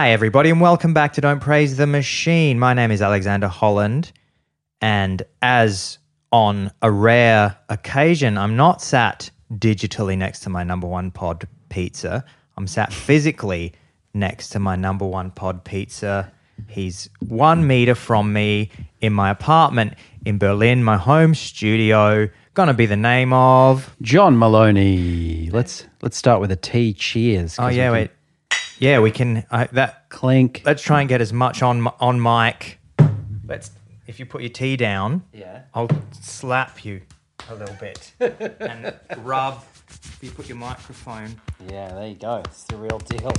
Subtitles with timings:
[0.00, 2.58] Hi, everybody, and welcome back to Don't Praise the Machine.
[2.58, 4.12] My name is Alexander Holland,
[4.80, 5.98] and as
[6.32, 12.24] on a rare occasion, I'm not sat digitally next to my number one pod pizza.
[12.56, 13.74] I'm sat physically
[14.14, 16.32] next to my number one pod pizza.
[16.66, 18.70] He's one meter from me
[19.02, 22.26] in my apartment in Berlin, my home studio.
[22.54, 23.94] Gonna be the name of.
[24.00, 25.50] John Maloney.
[25.50, 26.94] Let's let's start with a T.
[26.94, 27.58] Cheers.
[27.58, 28.10] Oh 'cause we yeah, can wait.
[28.80, 29.44] Yeah, we can.
[29.50, 30.62] Uh, that Clink.
[30.64, 32.78] let's try and get as much on on mic.
[33.46, 33.70] Let's.
[34.06, 35.62] If you put your tea down, Yeah.
[35.72, 35.88] I'll
[36.20, 37.02] slap you
[37.48, 38.12] a little bit
[38.60, 39.62] and rub.
[39.88, 42.42] If you put your microphone, Yeah, there you go.
[42.46, 43.32] It's the real deal.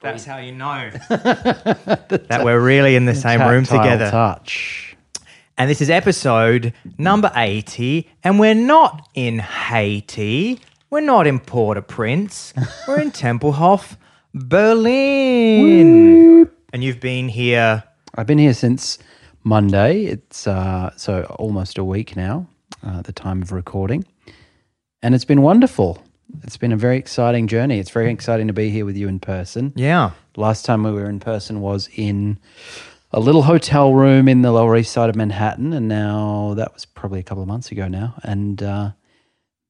[0.00, 4.10] that's how you know that we're really in the same room together.
[4.10, 4.96] Touch.
[5.56, 10.60] And this is episode number 80, and we're not in Haiti.
[10.88, 12.54] We're not in Port-au-Prince.
[12.86, 13.96] We're in Tempelhof,
[14.34, 15.98] Berlin.
[16.72, 17.84] And you've been here
[18.18, 18.98] I've been here since
[19.44, 20.06] Monday.
[20.06, 22.48] It's uh, so almost a week now.
[22.84, 24.04] Uh, at the time of recording,
[25.02, 26.02] and it's been wonderful.
[26.42, 27.78] It's been a very exciting journey.
[27.78, 29.72] It's very exciting to be here with you in person.
[29.74, 30.10] Yeah.
[30.36, 32.38] Last time we were in person was in
[33.10, 36.84] a little hotel room in the Lower East Side of Manhattan, and now that was
[36.84, 38.14] probably a couple of months ago now.
[38.22, 38.90] And uh,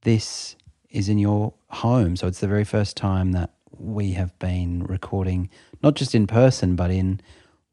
[0.02, 0.56] this
[0.90, 5.50] is in your home, so it's the very first time that we have been recording,
[5.82, 7.20] not just in person, but in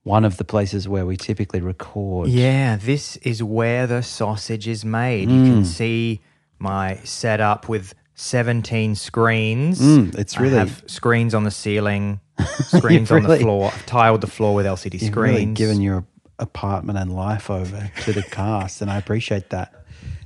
[0.03, 2.29] one of the places where we typically record.
[2.29, 5.29] Yeah, this is where the sausage is made.
[5.29, 6.21] You can see
[6.59, 9.81] my setup with 17 screens.
[9.81, 12.19] Mm, it's I really- have screens on the ceiling,
[12.67, 13.71] screens on the floor.
[13.73, 15.15] I've tiled the floor with LCD screens.
[15.15, 16.05] really given your
[16.39, 19.73] apartment and life over to the cast, and I appreciate that.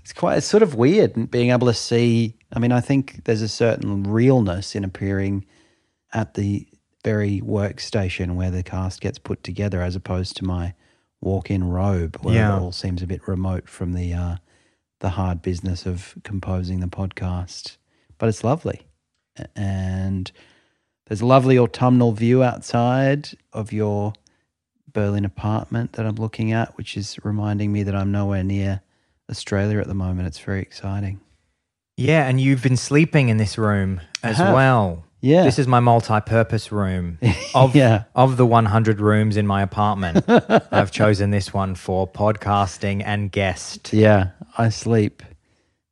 [0.02, 2.36] It's quite, it's sort of weird being able to see.
[2.52, 5.46] I mean, I think there's a certain realness in appearing
[6.14, 6.68] at the
[7.04, 10.74] very workstation where the cast gets put together, as opposed to my
[11.22, 12.58] walk-in robe, where Yeah.
[12.58, 14.36] it all seems a bit remote from the uh,
[15.00, 17.78] the hard business of composing the podcast.
[18.18, 18.82] But it's lovely,
[19.56, 20.32] and
[21.08, 24.14] there's a lovely autumnal view outside of your
[24.92, 28.82] Berlin apartment that I'm looking at, which is reminding me that I'm nowhere near
[29.30, 30.28] Australia at the moment.
[30.28, 31.22] It's very exciting.
[31.96, 35.06] Yeah, and you've been sleeping in this room as well.
[35.22, 35.44] Yeah.
[35.44, 37.18] This is my multi-purpose room.
[37.54, 38.04] Of Yeah.
[38.16, 40.24] of the 100 rooms in my apartment,
[40.72, 43.92] I've chosen this one for podcasting and guest.
[43.94, 45.22] Yeah, I sleep.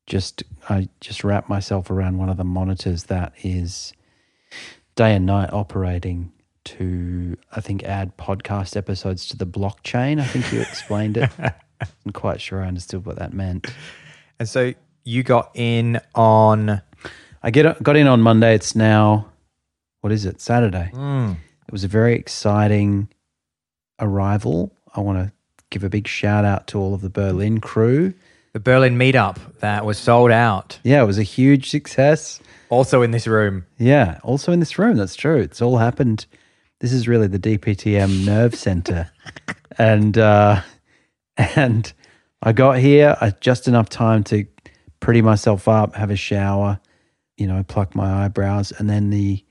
[0.06, 3.92] Just I just wrap myself around one of the monitors that is
[4.96, 6.32] day and night operating
[6.64, 10.22] to I think add podcast episodes to the blockchain.
[10.22, 11.30] I think you explained it.
[11.40, 13.68] I'm quite sure I understood what that meant.
[14.40, 14.74] And so
[15.04, 16.82] you got in on
[17.48, 18.54] I get got in on Monday.
[18.54, 19.26] It's now
[20.02, 20.42] what is it?
[20.42, 20.92] Saturday.
[20.94, 23.08] It was a very exciting
[24.02, 24.74] arrival.
[24.94, 25.32] I want to
[25.70, 28.14] give a big shout out to all of the Berlin crew.
[28.52, 30.78] the Berlin meetup that was sold out.
[30.84, 32.42] Yeah, it was a huge success.
[32.70, 33.66] Also in this room.
[33.78, 34.98] Yeah, also in this room.
[34.98, 35.38] That's true.
[35.38, 36.26] It's all happened.
[36.80, 39.10] This is really the DPTM nerve center,
[39.78, 40.64] and uh,
[41.38, 41.94] and
[42.44, 44.46] I got here I, just enough time to
[45.00, 46.82] pretty myself up, have a shower,
[47.38, 49.44] you know, pluck my eyebrows, and then the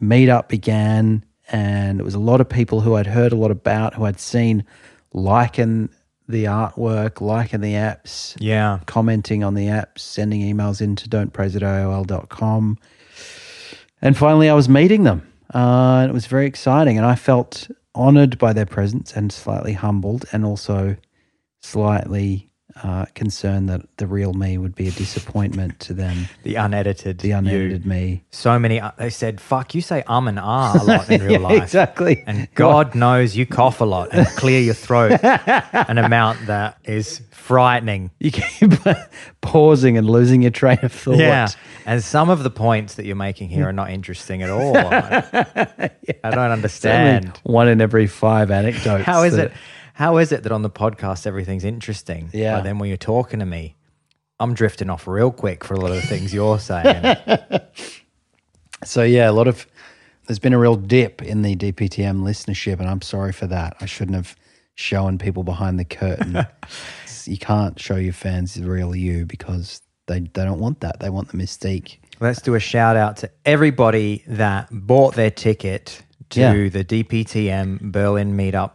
[0.00, 1.24] meetup began.
[1.52, 4.18] And it was a lot of people who I'd heard a lot about, who I'd
[4.18, 4.64] seen
[5.12, 5.88] liking
[6.28, 8.80] the artwork, liking the apps, Yeah.
[8.86, 12.78] commenting on the apps, sending emails into don'tpraiseatiol.com.
[14.02, 15.22] And finally, I was meeting them.
[15.54, 16.96] Uh, and it was very exciting.
[16.96, 20.96] And I felt honored by their presence and slightly humbled and also
[21.62, 22.50] slightly
[22.82, 27.18] uh, concerned that the real me would be a disappointment to them, The unedited.
[27.18, 27.36] the you.
[27.36, 28.24] unedited me.
[28.30, 28.80] So many.
[28.80, 31.62] uh, They said, "Fuck, you say um and ah a lot in real Yeah, life."
[31.62, 32.22] exactly.
[32.26, 37.22] And God knows you cough a lot and clear your throat an amount that is
[37.30, 38.10] frightening.
[38.18, 38.72] You keep
[39.40, 41.18] pausing and losing your train of thought.
[41.18, 41.48] Yeah.
[41.86, 44.76] And some of the points that you're making here are not interesting at all.
[44.76, 45.90] I
[46.24, 47.38] don't Only understand.
[47.44, 49.04] one in every five anecdotes.
[49.04, 49.52] How is that- it?
[49.96, 52.28] How is it that on the podcast everything's interesting?
[52.32, 52.56] Yeah.
[52.56, 53.76] But then when you're talking to me,
[54.38, 57.16] I'm drifting off real quick for a lot of the things you're saying.
[58.84, 59.66] So yeah, a lot of
[60.26, 63.74] there's been a real dip in the DPTM listenership, and I'm sorry for that.
[63.80, 64.36] I shouldn't have
[64.74, 66.46] shown people behind the curtain.
[67.28, 71.00] You can't show your fans the real you because they they don't want that.
[71.00, 71.96] They want the mystique.
[72.20, 76.68] Let's do a shout out to everybody that bought their ticket to Yeah.
[76.68, 78.72] the DPTM Berlin meetup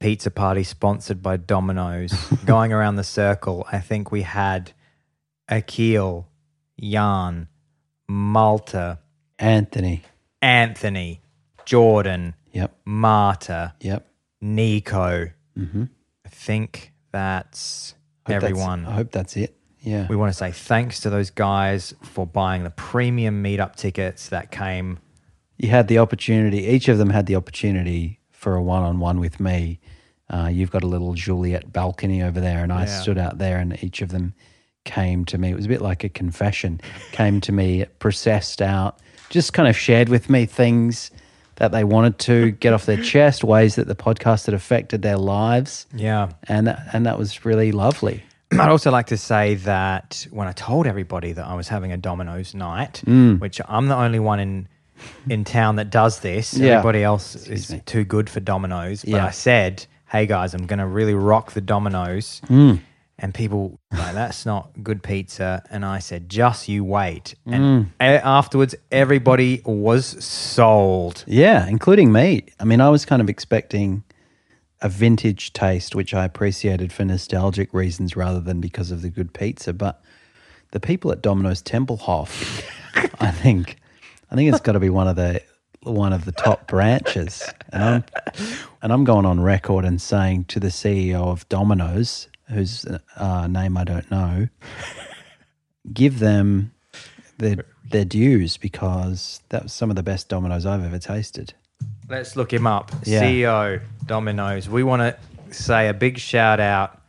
[0.00, 2.12] pizza party sponsored by Domino's.
[2.46, 4.72] Going around the circle, I think we had
[5.48, 6.26] Akil,
[6.80, 7.48] Jan,
[8.08, 8.98] Malta,
[9.38, 10.02] Anthony,
[10.42, 11.20] Anthony,
[11.64, 12.74] Jordan, Yep.
[12.84, 14.06] Marta, Yep.
[14.40, 15.30] Nico.
[15.56, 15.84] Mm-hmm.
[16.24, 17.94] I think that's
[18.26, 18.86] Hope that's- everyone.
[18.86, 19.56] I hope that's it.
[19.82, 20.06] Yeah.
[20.08, 24.50] We want to say thanks to those guys for buying the premium meetup tickets that
[24.50, 24.98] came.
[25.56, 29.20] you had the opportunity, each of them had the opportunity for a one on one
[29.20, 29.78] with me.
[30.30, 33.00] Uh, you've got a little Juliet balcony over there, and I Yeah.
[33.00, 34.32] stood out there, and each of them
[34.84, 35.50] came to me.
[35.50, 36.80] It was a bit like a confession,
[37.12, 38.98] came to me, processed out,
[39.28, 41.10] just kind of shared with me things
[41.56, 45.18] that they wanted to get off their chest, ways that the podcast had affected their
[45.18, 45.86] lives.
[45.94, 46.30] Yeah.
[46.48, 48.22] And that, and that was really lovely.
[48.52, 51.98] I'd also like to say that when I told everybody that I was having a
[51.98, 53.38] Domino's night, Mm.
[53.38, 54.68] which I'm the only one in
[55.28, 56.78] in town that does this, Yeah.
[56.78, 57.82] everybody else is me.
[57.86, 59.02] too good for Domino's.
[59.02, 59.26] But Yeah.
[59.26, 62.80] I said, "Hey guys, I'm going to really rock the Domino's," Mm.
[63.18, 65.62] and people like that's not good pizza.
[65.70, 67.54] And I said, "Just you wait." Mm.
[67.54, 71.24] And a- afterwards, everybody was sold.
[71.26, 72.44] Yeah, including me.
[72.58, 74.02] I mean, I was kind of expecting
[74.82, 79.34] a vintage taste, which I appreciated for nostalgic reasons rather than because of the good
[79.34, 79.74] pizza.
[79.74, 80.00] But
[80.72, 82.62] the people at Domino's Tempelhof,
[83.20, 83.76] I think,
[84.30, 85.42] I think it's got to be one of the
[85.82, 87.42] one of the top branches.
[87.72, 88.04] And I'm
[88.82, 92.86] and I'm going on record and saying to the CEO of Domino's, whose
[93.16, 94.48] uh, name I don't know,
[95.92, 96.72] give them
[97.38, 101.54] their their dues because that was some of the best Domino's I've ever tasted.
[102.08, 102.92] Let's look him up.
[103.04, 103.22] Yeah.
[103.22, 104.68] CEO Domino's.
[104.68, 107.00] We want to say a big shout out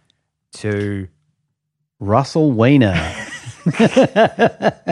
[0.53, 1.07] to
[1.99, 3.13] Russell Weiner.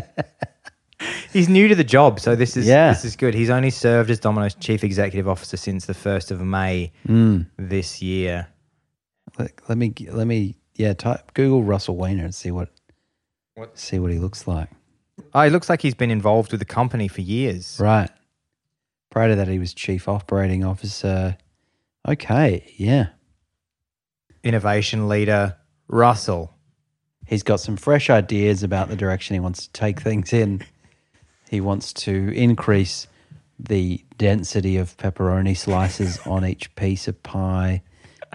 [1.32, 2.90] He's new to the job, so this is Yeah.
[2.92, 3.34] this is good.
[3.34, 7.46] He's only served as Domino's chief executive officer since the first of May Mm.
[7.58, 8.48] this year.
[9.38, 12.70] let, let me let me yeah type Google Russell Weiner and see what,
[13.56, 13.78] What?
[13.78, 14.70] see what he looks like.
[15.34, 17.78] Oh, he looks like he's been involved with the company for years.
[17.80, 18.10] Right.
[19.12, 21.38] Prior to that, he was chief operating officer.
[22.08, 23.08] Okay, yeah,
[24.44, 26.56] Innovation leader Russell.
[27.28, 30.64] he's got some fresh ideas about the direction he wants to take things in.
[31.50, 33.08] He wants to increase
[33.60, 37.82] the density of pepperoni slices on each piece of pie.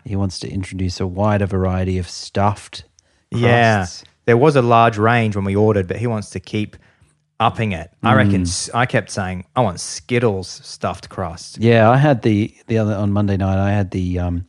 [0.04, 2.84] He wants to introduce a wider variety of stuffed
[3.30, 3.86] Yeah,
[4.26, 6.76] there was a large range when we ordered, but he wants to keep
[7.40, 7.90] upping it.
[8.02, 8.42] I reckon.
[8.42, 8.46] Mm.
[8.46, 12.94] s- I kept saying, "I want Skittles stuffed crust." Yeah, I had the the other
[12.94, 13.58] on Monday night.
[13.58, 14.46] I had the um,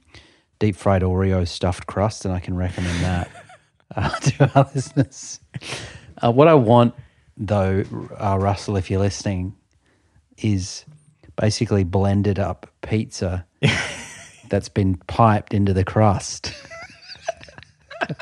[0.60, 3.30] deep fried Oreo stuffed crust, and I can recommend that
[3.96, 5.40] uh, to our listeners.
[6.24, 6.94] Uh, what I want,
[7.38, 7.84] though,
[8.22, 9.56] uh, Russell, if you're listening,
[10.38, 10.86] is
[11.36, 13.46] basically blended up pizza
[14.50, 16.54] that's been piped into the crust.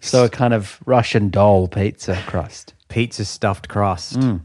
[0.00, 2.74] so a kind of Russian doll pizza crust.
[2.88, 4.18] Pizza stuffed crust.
[4.18, 4.42] Mm.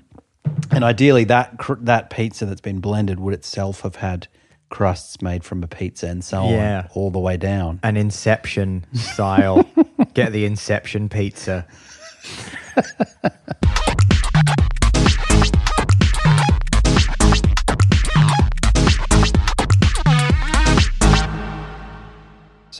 [0.72, 4.28] And ideally, that cr- that pizza that's been blended would itself have had
[4.70, 6.80] crusts made from a pizza and so Yeah.
[6.82, 7.80] on, all the way down.
[7.84, 9.64] An Inception style.
[10.14, 11.68] Get the Inception pizza.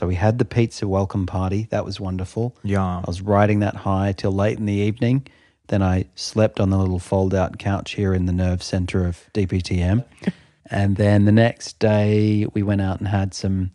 [0.00, 1.66] So we had the pizza welcome party.
[1.68, 2.56] That was wonderful.
[2.62, 2.82] Yeah.
[2.82, 5.26] I was riding that high till late in the evening.
[5.66, 9.28] Then I slept on the little fold out couch here in the nerve center of
[9.34, 10.06] DPTM.
[10.70, 13.72] and then the next day, we went out and had some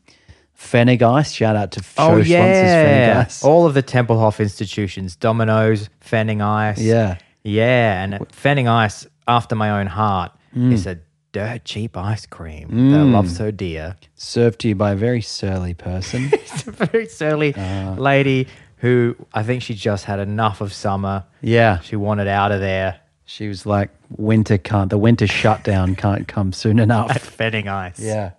[0.58, 1.32] Fennig ice.
[1.32, 6.80] Shout out to Oh Show yeah, all of the Tempelhof institutions: Domino's, Fenning Ice.
[6.80, 7.18] Yeah.
[7.44, 10.72] yeah, and Fenning Ice, after my own heart, Mm.
[10.72, 10.98] is a
[11.34, 13.98] dirt cheap ice cream that I love so dear.
[14.16, 16.30] Served to you by a very surly person.
[16.34, 17.96] It's a very surly Uh.
[17.96, 18.48] lady
[18.78, 21.26] who I think she just had enough of summer.
[21.42, 21.80] yeah.
[21.82, 26.54] She wanted out of there She was like, winter can't, the winter shutdown can't come
[26.54, 27.12] soon at enough.
[27.38, 28.00] Fenning Ice.
[28.00, 28.32] Yeah.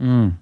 [0.00, 0.34] Mm.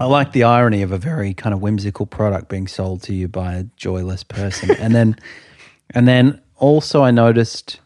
[0.00, 3.28] I like the irony of a very kind of whimsical product being sold to you
[3.28, 4.72] by a joyless person.
[4.72, 5.16] and then,
[5.94, 7.80] and then also I noticed,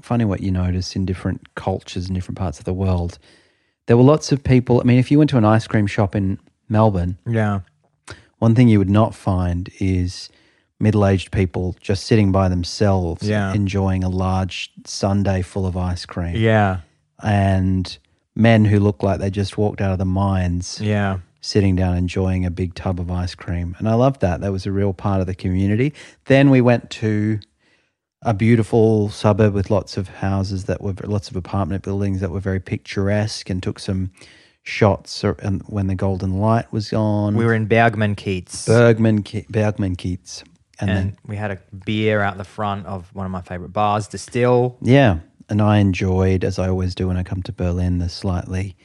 [0.00, 3.18] funny what you notice in different cultures in different parts of the world.
[3.86, 4.80] There were lots of people.
[4.80, 6.38] I mean, if you went to an ice cream shop in
[6.68, 7.60] Melbourne, yeah,
[8.38, 10.28] one thing you would not find is
[10.80, 13.52] middle aged people just sitting by themselves, Yeah.
[13.54, 16.80] enjoying a large sundae full of ice cream, yeah,
[17.22, 17.96] and
[18.34, 21.18] men who look like they just walked out of the mines, yeah.
[21.44, 23.74] Sitting down enjoying a big tub of ice cream.
[23.78, 24.40] And I loved that.
[24.40, 25.92] That was a real part of the community.
[26.26, 27.40] Then we went to
[28.22, 32.38] a beautiful suburb with lots of houses that were lots of apartment buildings that were
[32.38, 34.12] very picturesque and took some
[34.62, 35.24] shots
[35.66, 37.34] when the golden light was on.
[37.34, 38.64] We were in Bergmannkiez.
[38.68, 40.44] Bergman Ke- Bergmannkiez.
[40.78, 43.72] And, and then we had a beer out the front of one of my favorite
[43.72, 44.76] bars, Distill.
[44.80, 45.18] yeah,
[45.48, 48.76] and I enjoyed, as I always do when I come to Berlin, the slightly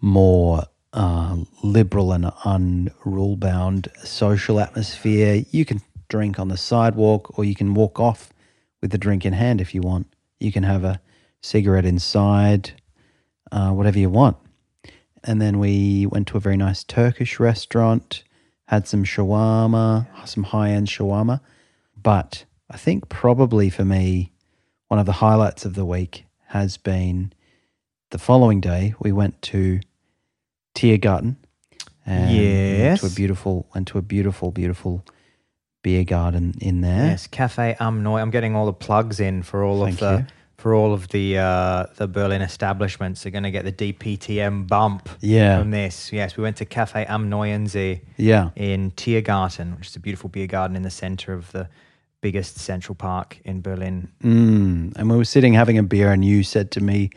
[0.00, 5.44] more uh, liberal and unrule bound social atmosphere.
[5.50, 8.32] You can drink on the sidewalk, or you can walk off
[8.80, 10.06] with the drink in hand if you want.
[10.38, 11.00] You can have a
[11.42, 12.80] cigarette inside,
[13.50, 14.36] uh, whatever you want.
[15.24, 18.22] And then we went to a very nice Turkish restaurant,
[18.68, 21.40] had some shawarma, some high end shawarma.
[22.00, 24.32] But I think probably for me,
[24.88, 27.32] one of the highlights of the week has been
[28.10, 28.94] the following day.
[29.00, 29.80] We went to
[30.74, 31.36] Tiergarten
[32.06, 33.00] and Yes.
[33.00, 35.04] to a beautiful went to a beautiful, beautiful
[35.82, 37.06] beer garden in there.
[37.08, 38.20] Yes, Cafe Am Amnoy.
[38.20, 40.26] I'm getting all the plugs in for all Thank of the you.
[40.56, 43.22] for all of the uh, the Berlin establishments.
[43.22, 45.58] They're going to get the DPTM bump Yeah.
[45.60, 46.12] from this.
[46.12, 48.50] Yes, we went to Cafe Am Neuensee Yeah.
[48.56, 51.68] in Tiergarten, which is a beautiful beer garden in the center of the
[52.22, 54.08] biggest central park in Berlin.
[54.22, 54.96] Mm.
[54.96, 57.10] And we were sitting having a beer, and you said to me,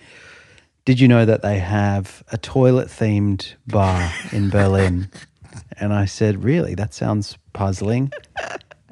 [0.87, 5.09] Did you know that they have a toilet themed bar in Berlin?
[5.79, 6.75] And I said, Really?
[6.75, 8.11] That sounds puzzling.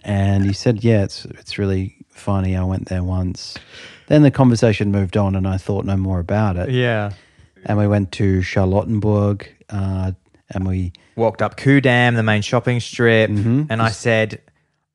[0.04, 2.56] And he said, Yeah, it's, it's really funny.
[2.56, 3.56] I went there once.
[4.08, 6.70] Then the conversation moved on, and I thought no more about it.
[6.70, 7.14] Yeah.
[7.66, 10.12] And we went to Charlottenburg, uh,
[10.52, 13.64] and we Walked up Ku'damm, the main shopping strip, Mm-hmm.
[13.70, 14.42] and I said,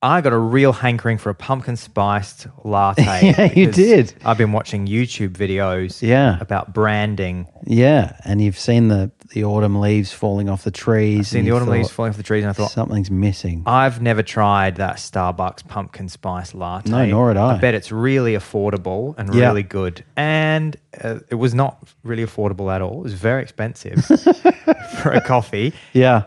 [0.02, 3.02] I got a real hankering for a pumpkin spiced latte.
[3.38, 4.14] Yeah, you did.
[4.24, 6.38] I've been watching YouTube videos Yeah.
[6.40, 7.46] about branding.
[7.66, 11.28] Yeah, and you've seen the the autumn leaves falling off the trees.
[11.28, 13.62] Seen and the autumn leaves falling off the trees, and I thought, something's missing.
[13.64, 16.90] I've never tried that Starbucks pumpkin spice latte.
[16.90, 17.56] No, nor had I.
[17.56, 19.48] I bet it's really affordable and Yeah.
[19.48, 20.02] really good.
[20.16, 23.00] And uh, it was not really affordable at all.
[23.00, 24.04] It was very expensive
[25.02, 26.22] for a coffee, Yeah,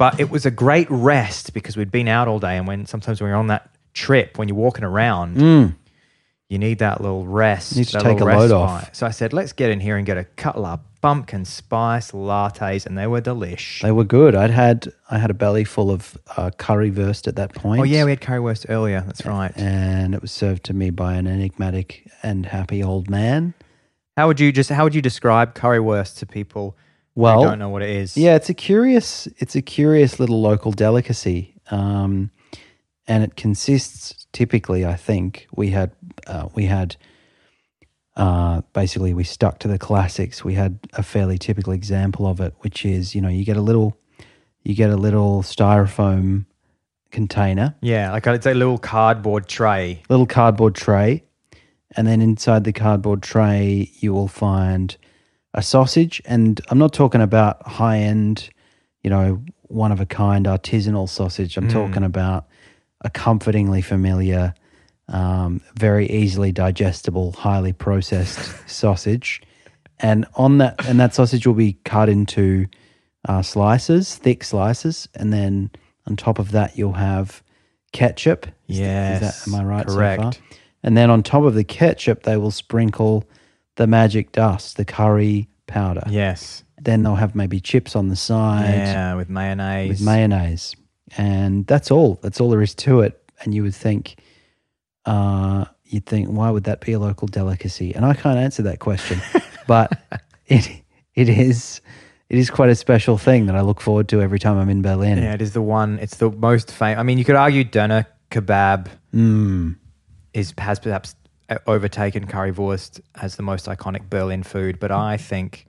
[0.00, 2.56] but it was a great rest because we'd been out all day.
[2.56, 5.36] And when sometimes when you're on that trip, when you're walking around,
[6.48, 7.74] you need that little rest.
[7.74, 7.76] Mm.
[7.76, 8.94] Need to take a load off.
[8.94, 12.86] So I said, let's get in here and get a couple of pumpkin spice lattes,
[12.86, 13.82] and they were delish.
[13.82, 14.34] they were good.
[14.34, 17.82] I'd had I had a belly full of uh, currywurst at that point.
[17.82, 19.02] Oh yeah, we had curry currywurst earlier.
[19.02, 19.52] That's right.
[19.54, 23.52] and it was served to me by an enigmatic and happy old man.
[24.16, 26.74] How would you just how would you describe currywurst to people
[27.14, 28.16] Well, who don't know what it is?
[28.16, 32.30] Yeah, it's a curious it's a curious little local delicacy, um,
[33.06, 34.86] and it consists typically.
[34.86, 35.90] I think we had
[36.26, 36.96] uh, we had
[38.16, 40.44] uh, basically we stuck to the classics.
[40.44, 43.62] We had a fairly typical example of it, which is you know you get a
[43.62, 43.96] little
[44.62, 46.44] you get a little styrofoam
[47.10, 50.02] container, Yeah, like it's a little cardboard tray.
[50.08, 51.24] little cardboard tray,
[51.96, 54.96] and then inside the cardboard tray you will find
[55.54, 56.20] a sausage.
[56.24, 58.50] And I'm not talking about high end,
[59.02, 61.56] you know, one of a kind artisanal sausage.
[61.56, 62.46] I'm talking about
[63.02, 64.54] a comfortingly familiar,
[65.08, 68.38] um, very easily digestible, highly processed
[68.68, 69.42] sausage.
[69.98, 72.66] And on that, and that sausage will be cut into
[73.28, 75.70] uh, slices, thick slices, and then
[76.06, 77.42] on top of that you'll have
[77.92, 78.46] ketchup.
[78.68, 80.22] Is that- is Yes, that, am I right so correct.
[80.22, 80.32] far?
[80.82, 83.24] And then on top of the ketchup, they will sprinkle
[83.76, 86.02] the magic dust, the curry powder.
[86.08, 86.64] Yes.
[86.82, 89.88] Then they'll have maybe chips on the side Yeah, with mayonnaise.
[89.88, 90.74] with mayonnaise,
[91.18, 92.18] and that's all.
[92.22, 93.20] That's all there is to it.
[93.42, 94.16] And you would think,
[95.04, 97.94] uh, you'd think, why would that be a local delicacy?
[97.94, 99.20] And I can't answer that question,
[99.66, 99.92] but
[100.46, 100.70] it
[101.14, 101.80] it is
[102.28, 104.82] it is quite a special thing that I look forward to every time I'm in
[104.82, 105.18] Berlin.
[105.18, 105.98] yeah, it is the one.
[105.98, 106.98] It's the most famous.
[106.98, 109.74] I mean, you could argue doner kebab Mm.
[110.32, 111.14] is has perhaps
[111.66, 115.66] overtaken currywurst as the most iconic Berlin food, but I think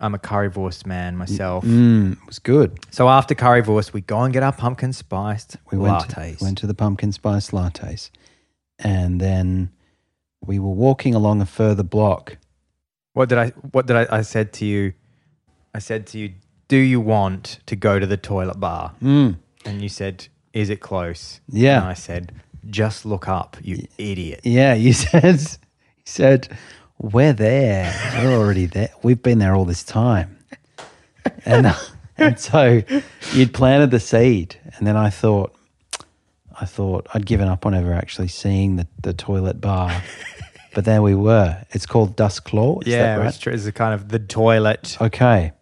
[0.00, 1.64] I'm a currywurst man myself.
[1.64, 2.78] Mm, it was good.
[2.90, 6.66] So after currywurst, we go and get our pumpkin spiced We went to, went to
[6.66, 8.10] the pumpkin spice lattes,
[8.78, 9.70] and then
[10.44, 12.36] we were walking along a further block.
[13.14, 13.48] What did I?
[13.72, 14.06] What did I?
[14.10, 14.92] I said to you.
[15.74, 16.34] I said to you,
[16.68, 19.38] "Do you want to go to the toilet bar?" Mm.
[19.64, 21.80] And you said, "Is it close?" Yeah.
[21.80, 22.32] And I said,
[22.70, 26.48] "Just look up, you idiot." Yeah, you said you said
[26.98, 27.94] we're there.
[28.16, 28.90] We're already there.
[29.02, 30.38] We've been there all this time,
[31.44, 31.74] and
[32.16, 32.82] and so
[33.32, 35.54] you'd planted the seed, and then I thought,
[36.58, 40.02] I thought I'd given up on ever actually seeing the, the toilet bar,
[40.74, 41.62] but there we were.
[41.70, 42.82] It's called Das Klo.
[42.82, 43.28] Is yeah, that right?
[43.28, 44.96] it's, tr- it's a kind of the toilet.
[45.00, 45.52] Okay,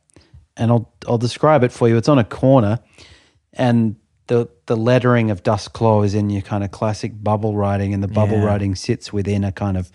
[0.56, 1.96] and I'll I'll describe it for you.
[1.96, 2.78] It's on a corner,
[3.52, 7.92] and the the lettering of Das Klo is in your kind of classic bubble writing,
[7.94, 8.44] and the bubble Yeah.
[8.46, 9.90] writing sits within a kind of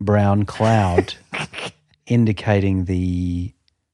[0.00, 1.14] brown cloud,
[2.06, 3.52] indicating the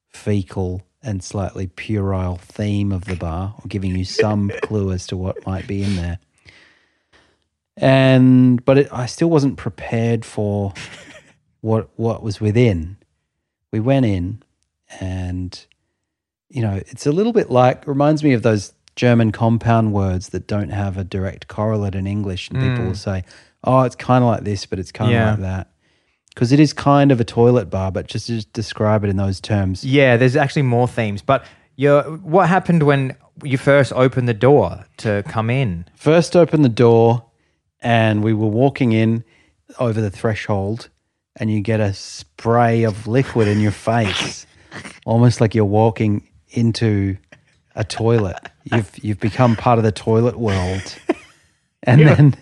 [0.09, 5.17] fecal and slightly puerile theme of the bar, or giving you some clue as to
[5.17, 6.19] what might be in there.
[7.75, 10.73] And but it, I still wasn't prepared for
[11.61, 12.97] what what was within.
[13.71, 14.41] We went in,
[14.99, 15.63] and
[16.49, 20.47] you know, it's a little bit like reminds me of those German compound words that
[20.47, 22.87] don't have a direct correlate in English, and people hmm.
[22.87, 23.23] will say,
[23.63, 25.31] "Oh, it's kind of like this, but it's kind of Yeah.
[25.31, 25.67] like that,"
[26.33, 29.39] because it is kind of a toilet bar, but just just describe it in those
[29.39, 29.85] terms.
[29.85, 31.21] Yeah, there's actually more themes.
[31.21, 31.45] But
[31.77, 35.85] you what happened when you first opened the door to come in?
[35.95, 37.23] First, opened the door,
[37.81, 39.23] and we were walking in
[39.79, 40.89] over the threshold,
[41.35, 44.47] and you get a spray of liquid in your face,
[45.05, 47.17] almost like you're walking into
[47.77, 48.37] a toilet.
[48.65, 50.97] You've you've become part of the toilet world,
[51.83, 52.35] and then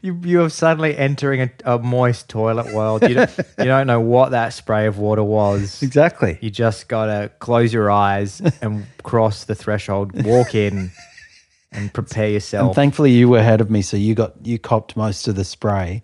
[0.00, 3.02] You you are suddenly entering a, a moist toilet world.
[3.02, 5.82] You don't, you don't know what that spray of water was.
[5.82, 10.90] exactly You just gotta close your eyes and cross the threshold, walk in,
[11.72, 12.68] and prepare yourself.
[12.68, 15.44] And thankfully, you were ahead of me, so you got you copped most of the
[15.44, 16.02] spray.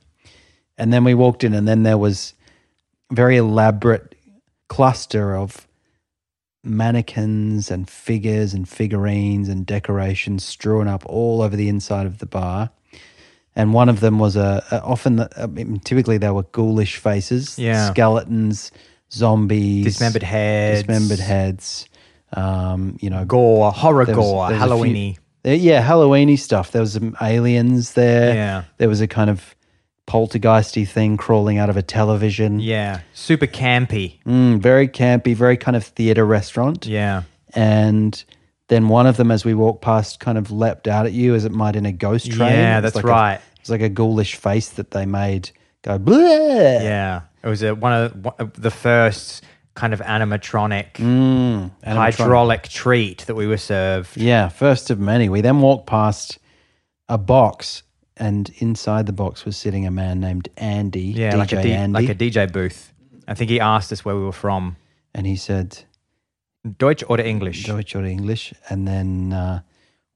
[0.76, 2.35] And then we walked in, and then there was
[3.11, 4.14] a very elaborate
[4.69, 5.66] cluster of
[6.62, 12.26] mannequins and figures and figurines and decorations strewn up all over the inside of the
[12.26, 12.70] bar.
[13.56, 16.96] And one of them was a, a often the, I mean, typically they were ghoulish
[16.96, 17.90] faces, Yeah.
[17.90, 18.70] skeletons,
[19.12, 21.86] zombies, Dismembered heads, dismembered heads.
[22.32, 25.16] Um, you know, gore, horror there was- gore, there was a few- Halloweeny.
[25.44, 26.70] yeah, Halloweeny stuff.
[26.70, 28.34] There was some aliens there.
[28.34, 28.62] Yeah.
[28.78, 29.56] There was a kind of
[30.10, 32.58] poltergeisty thing crawling out of a television.
[32.58, 34.18] Yeah, super campy.
[34.24, 36.84] Mm, very campy, very kind of theater restaurant.
[36.86, 37.22] Yeah,
[37.54, 38.22] And
[38.66, 41.44] then one of them, as we walked past, kind of leapt out at you as
[41.44, 42.50] it might in a ghost train.
[42.52, 43.34] Yeah, that's like right.
[43.34, 45.50] it was like a ghoulish face that they made
[45.82, 46.82] go bleh.
[46.82, 47.20] yeah.
[47.44, 49.44] It was a, one of one of the first
[49.75, 51.96] kind of animatronic, Mm, animatronic.
[52.18, 54.16] hydraulic treat that we were served.
[54.16, 55.28] Yeah, first of many.
[55.28, 56.38] We then walked past
[57.08, 57.82] a box,
[58.21, 61.00] and inside the box was sitting a man named Andy.
[61.17, 61.93] Yeah, DJ like a D, Andy.
[62.06, 62.93] like a DJ booth.
[63.26, 64.76] I think he asked us where we were from.
[65.15, 65.69] and he said,
[66.78, 67.65] Deutsch or English?
[67.65, 68.52] Deutsch or English?
[68.69, 69.61] And then uh,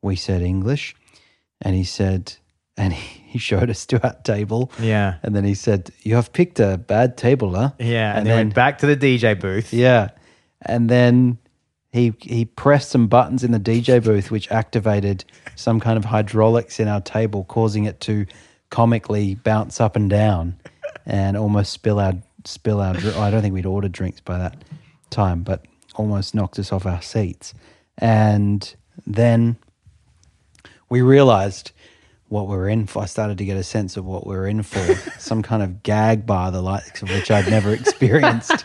[0.03, 0.95] we said English.
[1.63, 2.35] And he said,
[2.77, 2.93] and
[3.33, 4.71] he showed us to our table.
[4.81, 5.15] Yeah.
[5.23, 7.71] And then he said, You have picked a bad table, huh?
[7.79, 9.73] Yeah, and, And then then- went back to the DJ booth.
[9.73, 10.11] Yeah.
[10.67, 11.39] And then
[11.95, 16.81] he he pressed some buttons in the DJ booth which activated some kind of hydraulics
[16.81, 18.27] in our table, causing it to
[18.71, 20.57] comically bounce up and down
[21.07, 24.65] and almost spill our spill our dr- I don't think we'd ordered drinks by that
[25.11, 27.55] time, but almost knocked us off our seats.
[27.97, 28.75] And
[29.07, 29.57] then
[30.89, 31.71] we realized
[32.27, 33.05] what we were in for.
[33.05, 34.97] I started to get a sense of what we were in for.
[35.21, 38.65] Some kind of gag bar, the likes of which I'd never experienced.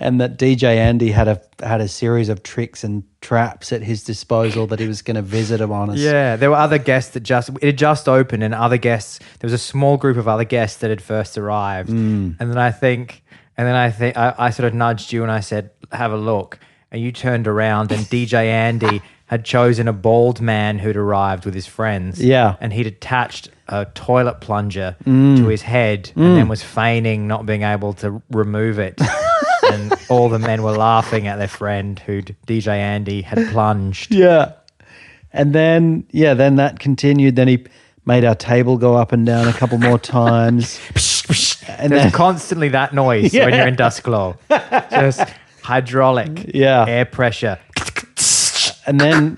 [0.00, 4.04] And that DJ Andy had a had a series of tricks and traps at his
[4.04, 5.98] disposal that he was going to visit upon us.
[5.98, 9.18] Yeah, there were other guests that just it had just opened, and other guests.
[9.40, 12.36] There was a small group of other guests that had first arrived, Mm.
[12.38, 13.22] and then I think,
[13.56, 16.16] and then I think I, I sort of nudged you and I said, "Have a
[16.16, 16.58] look,"
[16.92, 21.54] and you turned around, and DJ Andy had chosen a bald man who'd arrived with
[21.54, 22.22] his friends.
[22.22, 22.56] Yeah.
[22.62, 25.36] and he'd attached a toilet plunger Mm.
[25.36, 28.98] to his head, and then was feigning not being able to remove it.
[29.72, 34.12] and all the men were laughing at their friend who'd DJ Andy had plunged.
[34.14, 34.52] Yeah.
[35.32, 37.36] And then yeah, then that continued.
[37.36, 37.64] Then he
[38.06, 40.80] made our table go up and down a couple more times.
[41.68, 44.36] and There's then constantly that noise when you're in Das Klo.
[44.90, 45.22] Just
[45.62, 46.86] hydraulic, Yeah.
[46.88, 47.58] air pressure.
[48.86, 49.36] and then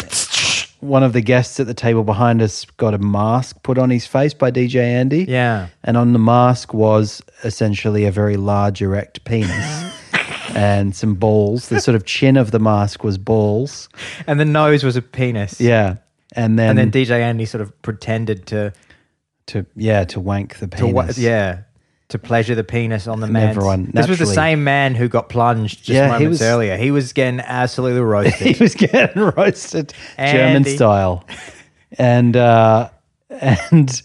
[0.78, 4.06] one of the guests at the table behind us got a mask put on his
[4.06, 5.24] face by DJ Andy.
[5.28, 5.66] Yeah.
[5.84, 9.50] And on the mask was essentially a very large erect penis
[10.54, 11.68] and some balls.
[11.68, 13.88] The sort of chin of the mask was balls.
[14.26, 15.60] And the nose was a penis.
[15.60, 15.96] Yeah.
[16.36, 18.72] And then, And then DJ Andy sort of pretended to,
[19.46, 20.92] to yeah, to wank the to penis.
[20.94, 21.62] wa- yeah,
[22.08, 23.48] to pleasure the penis on the man.
[23.48, 26.42] everyone This was the naturally- same man who got plunged just Yeah, he moments was-
[26.42, 26.76] earlier.
[26.76, 28.56] He was getting absolutely roasted.
[28.56, 30.76] he was getting roasted German Andy.
[30.76, 31.24] style.
[31.98, 32.88] And uh
[33.28, 34.02] and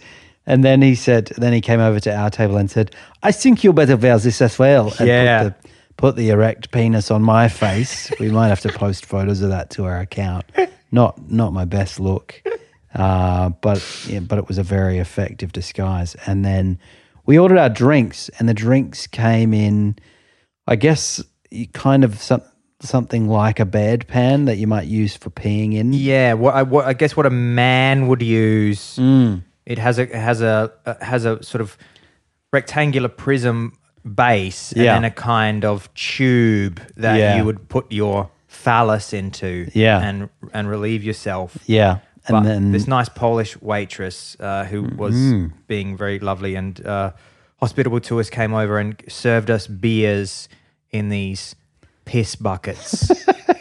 [0.47, 2.89] and then he said then he came over to our table and said,
[3.21, 4.91] I think you better wear this as well.
[4.97, 5.43] And Yeah.
[5.43, 8.11] put the put the erect penis on my face.
[8.19, 10.45] we might have to post photos of that to our account.
[10.91, 12.41] Not not my best look.
[12.93, 16.15] Uh, but yeah, but it was a very effective disguise.
[16.25, 16.79] And then
[17.25, 19.97] we ordered our drinks, and the drinks came in,
[20.67, 21.21] I guess,
[21.73, 22.41] kind of some,
[22.79, 25.91] something like a bed pan that you might use for peeing in.
[25.91, 28.95] yeah, what I, what I guess what a man would use.
[28.97, 29.43] Mm.
[29.65, 31.77] It has a it has a uh, has a sort of
[32.53, 34.95] rectangular prism base Yeah.
[34.95, 37.37] and then a kind of tube that Yeah.
[37.37, 39.99] you would put your phallus into Yeah.
[40.01, 41.57] and and relieve yourself.
[41.65, 42.71] Yeah, and But then Mm-hmm.
[42.71, 45.15] this nice Polish waitress uh, who was
[45.67, 47.11] being very lovely and uh,
[47.59, 50.47] hospitable to us came over and served us beers
[50.91, 51.55] in these
[52.05, 53.11] piss buckets.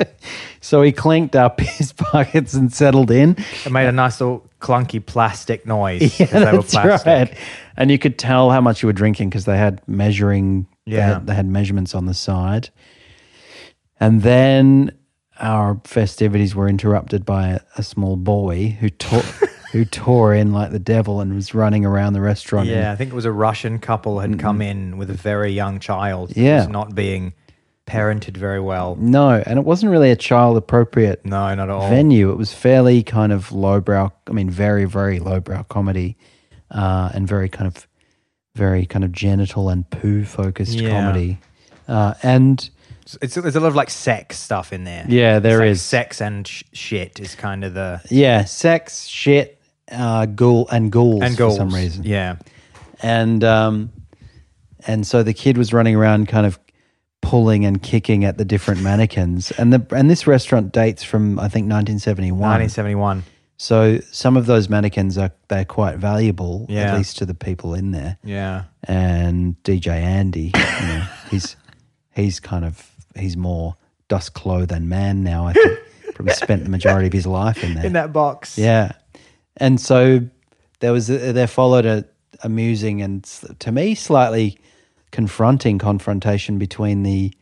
[0.62, 3.34] So he clinked up his pockets and settled in.
[3.64, 6.20] it made a nice little clunky plastic noise.
[6.20, 7.06] Yeah, they were that's plastic.
[7.06, 7.38] right.
[7.78, 10.66] And you could tell how much you were drinking because they had measuring.
[10.86, 11.14] they Yeah.
[11.14, 12.68] had- they had measurements on the side.
[13.98, 14.92] And then
[15.38, 19.22] our festivities were interrupted by a, a small boy who tore
[19.72, 22.68] who tore in like the devil and was running around the restaurant.
[22.68, 25.78] Yeah, I think it was a Russian couple had come in with a very young
[25.78, 26.36] child.
[26.36, 26.58] Yeah.
[26.58, 27.32] was not being
[27.90, 28.96] parented very well.
[29.00, 31.88] no, and it wasn't really a child appropriate No, not at all.
[31.90, 32.30] venue.
[32.30, 34.12] It was fairly kind of lowbrow.
[34.28, 36.16] I mean, very very lowbrow comedy,
[36.70, 37.86] uh, and very kind of
[38.54, 40.90] very kind of genital and poo focused Yeah.
[40.90, 41.38] comedy.
[41.88, 42.70] Uh, and
[43.22, 45.04] It's, there's a lot of like sex stuff in there.
[45.08, 45.82] Yeah, It's there like is.
[45.82, 51.22] sex and sh- shit is kind of the yeah, sex, shit, uh, ghoul and ghouls,
[51.22, 51.54] and ghouls.
[51.54, 52.04] for some reason.
[52.04, 52.36] Yeah,
[53.02, 53.90] And um,
[54.86, 56.58] and so the kid was running around, kind of
[57.30, 59.52] pulling and kicking at the different mannequins.
[59.52, 62.38] And the and this restaurant dates from I think 1971.
[62.40, 63.22] 1971.
[63.56, 66.92] So some of those mannequins are they're quite valuable, Yeah.
[66.92, 68.16] at least to the people in there.
[68.24, 71.56] Yeah, And DJ Andy, you know, he's
[72.14, 73.76] he's kind of he's more
[74.08, 75.46] Das Klo than man now.
[75.46, 75.78] I think
[76.14, 77.84] probably spent the majority of his life in there.
[77.86, 78.56] in that box.
[78.58, 78.92] Yeah,
[79.58, 80.20] and so
[80.80, 82.04] there was a, there followed a
[82.42, 83.22] amusing and
[83.58, 84.58] to me slightly
[85.10, 87.32] confronting confrontation between the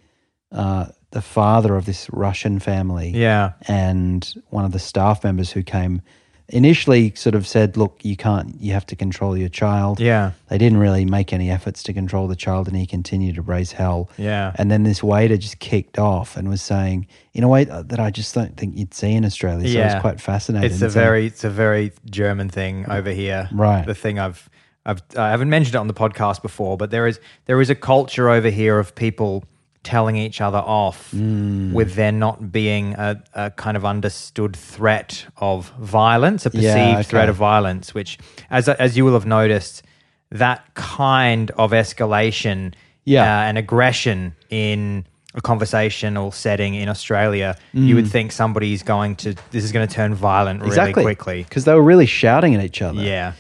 [0.52, 5.62] uh, the father of this Russian family yeah, and one of the staff members who
[5.62, 6.02] came
[6.50, 8.58] initially sort of said, "Look, you can't.
[8.60, 12.26] You have to control your child." yeah, They didn't really make any efforts to control
[12.28, 14.10] the child, and he continued to raise hell.
[14.16, 14.52] yeah.
[14.56, 18.10] And then this waiter just kicked off and was saying, in a way that I
[18.10, 19.66] just don't think you'd see in Australia.
[19.68, 19.94] So Yeah.
[19.94, 20.66] was quite fascinating.
[20.70, 23.48] It's a saying, very, it's a very German thing over here.
[23.52, 23.84] Right.
[23.86, 24.48] The thing I've,
[24.86, 27.74] I've, I haven't mentioned it on the podcast before, but there is, there is a
[27.74, 29.44] culture over here of people
[29.84, 31.72] telling each other off Mm.
[31.72, 36.92] with there not being a, a kind of understood threat of violence, a perceived Yeah,
[36.94, 37.02] okay.
[37.04, 38.18] threat of violence, which,
[38.50, 39.82] as as you will have noticed,
[40.30, 43.22] that kind of escalation Yeah.
[43.22, 49.34] uh, and aggression in a conversational setting in Australia, you would think somebody's going to
[49.52, 50.78] this is going to turn violent really Mm.
[50.78, 51.42] exactly quickly.
[51.44, 53.00] because they were really shouting at each other.
[53.00, 53.32] Yeah,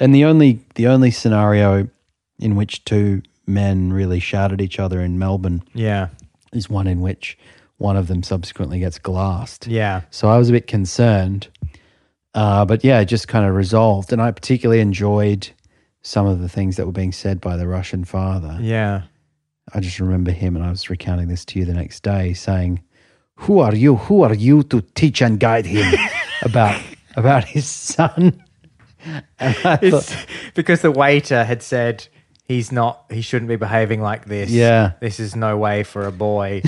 [0.00, 1.88] And the only the only scenario
[2.38, 6.08] in which two men really shouted at each other in Melbourne yeah,
[6.52, 7.36] is one in which
[7.78, 9.66] one of them subsequently gets glassed.
[9.66, 11.48] yeah, So I was a bit concerned.
[12.34, 14.12] Uh, but yeah, it just kind of resolved.
[14.12, 15.48] And I particularly enjoyed
[16.02, 18.56] some of the things that were being said by the Russian father.
[18.60, 19.02] yeah.
[19.74, 22.82] I just remember him, and I was recounting this to you the next day, saying,
[23.36, 23.96] "Who are you?
[23.96, 25.94] Who are you to teach and guide him
[26.42, 26.82] about
[27.16, 28.41] about his son?"
[29.04, 30.16] And I thought, It's
[30.54, 32.06] because the waiter had said
[32.44, 34.50] he's not, he shouldn't be behaving like this.
[34.50, 34.92] Yeah.
[35.00, 36.62] this is no way for a boy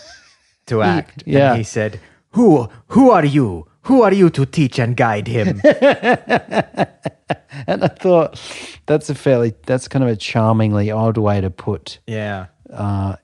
[0.66, 1.22] to act.
[1.26, 1.50] yeah.
[1.50, 3.66] and he said, "Who, who are you?
[3.82, 6.88] Who are you to teach and guide him?" and
[7.84, 8.40] I thought
[8.86, 13.16] that's a fairly that's kind of a charmingly odd way to put yeah, uh,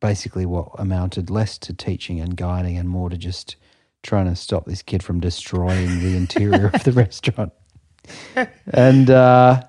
[0.00, 3.56] basically what amounted less to teaching and guiding and more to just
[4.02, 7.52] trying to stop this kid from destroying the interior of the restaurant.
[8.66, 9.62] And uh,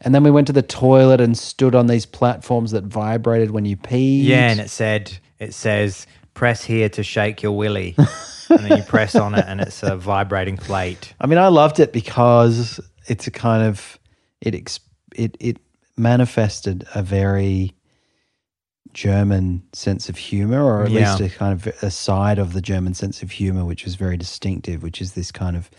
[0.00, 3.64] and then we went to the toilet and stood on these platforms that vibrated when
[3.64, 4.24] you peed.
[4.24, 4.50] yeah.
[4.50, 7.94] And it said, it says, "Press here to shake your willy,"
[8.48, 11.14] and then you press on it, and it's a vibrating plate.
[11.20, 13.98] I mean, I loved it because it's a kind of
[14.40, 14.80] it ex-
[15.14, 15.58] it it
[15.96, 17.74] manifested a very
[18.92, 21.14] German sense of humor, or at Yeah.
[21.16, 24.16] least a kind of a side of the German sense of humor, which was very
[24.16, 25.70] distinctive, which is this kind of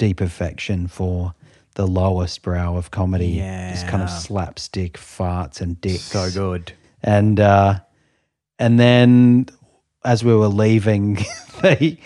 [0.00, 1.34] deep affection for
[1.74, 6.10] the lowest brow of comedy, this kind of slapstick farts and dicks.
[6.16, 6.72] So good.
[7.02, 7.72] and uh,
[8.58, 9.46] and then
[10.04, 11.14] as we were leaving,
[11.62, 11.98] the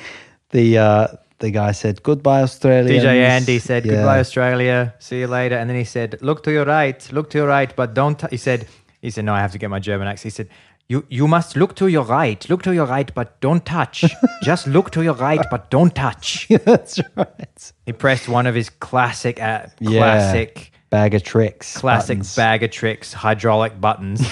[0.50, 1.06] the uh,
[1.38, 3.00] the guy said goodbye Australia.
[3.00, 3.92] DJ Andy said, Yeah.
[3.94, 4.78] "Goodbye, Australia.
[4.98, 7.00] See you later." And then he said, "Look to your right.
[7.12, 8.26] Look to your right, but don't." T-.
[8.30, 8.66] He said,
[9.00, 10.48] "He said, no, I have to get my German accent." He said,
[10.88, 12.48] "You you must look to your right.
[12.50, 14.04] Look to your right, but don't touch.
[14.42, 17.72] Just look to your right, but don't touch." That's right.
[17.86, 19.98] He pressed one of his classic, uh, Yeah.
[20.00, 21.76] classic, Bag of tricks.
[21.76, 22.36] classic buttons.
[22.36, 24.20] bag of tricks hydraulic buttons.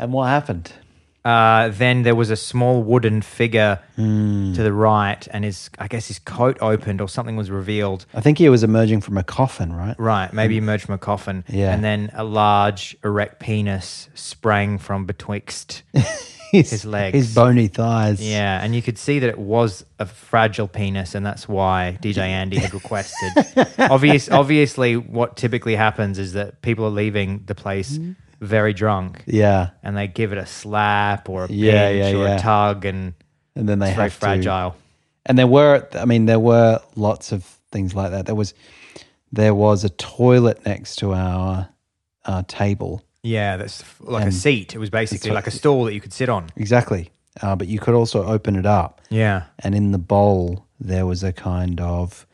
[0.00, 0.72] And what happened?
[1.28, 4.54] Uh, then there was a small wooden figure Hmm.
[4.54, 8.06] to the right, and his I guess his coat opened or something was revealed.
[8.14, 9.96] I think he was emerging from a coffin, right?
[9.98, 11.44] Right, maybe emerged from a coffin.
[11.48, 11.72] Yeah.
[11.74, 15.82] And then a large erect penis sprang from betwixt
[16.52, 17.14] his, his legs.
[17.14, 18.20] his bony thighs.
[18.26, 22.18] Yeah, and you could see that it was a fragile penis, and that's why DJ
[22.40, 23.32] Andy had requested.
[23.78, 27.98] Obvious, obviously, what typically happens is that people are leaving the place
[28.40, 32.24] very drunk, yeah, and they give it a slap or a pinch Yeah, yeah, or
[32.26, 32.36] yeah.
[32.36, 33.14] a tug, and
[33.54, 34.18] and then they it's very have to.
[34.20, 34.76] fragile.
[35.26, 38.24] And there were, I mean, there were lots of things like that.
[38.26, 38.54] There was,
[39.30, 41.68] there was a toilet next to our
[42.24, 43.02] uh, table.
[43.22, 44.74] Yeah, that's like a seat.
[44.74, 46.48] It was basically like a stool that you could sit on.
[46.56, 47.10] Exactly.
[47.42, 51.22] Uh, but you could also open it up, Yeah, and in the bowl there was
[51.22, 52.26] a kind of.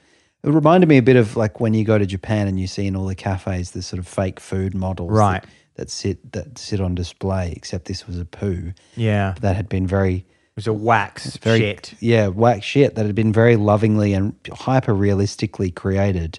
[0.44, 2.86] It reminded me a bit of like when you go to Japan and you see
[2.86, 5.42] in all the cafes the sort of fake food models, Right.
[5.42, 5.48] That,
[5.90, 7.52] sit that sit on display.
[7.56, 9.34] Except this was a poo yeah.
[9.40, 11.94] that had been very It was a wax very shit.
[12.00, 16.38] yeah wax shit that had been very lovingly and hyper realistically created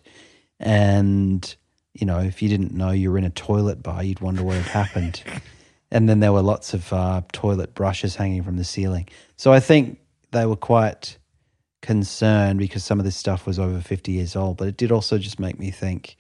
[0.60, 1.56] and
[1.94, 4.56] you know if you didn't know you were in a toilet bar you'd wonder what
[4.56, 5.22] had happened
[5.92, 9.60] and then there were lots of uh, toilet brushes hanging from the ceiling so i
[9.60, 10.00] think
[10.32, 11.18] they were quite
[11.82, 15.18] concerned because some of this stuff was over 50 years old but it did also
[15.18, 16.18] just make me think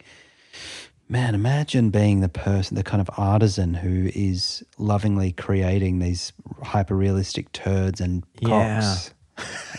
[1.08, 6.96] Man, imagine being the person, the kind of artisan who is lovingly creating these hyper
[6.96, 9.14] realistic turds and cocks.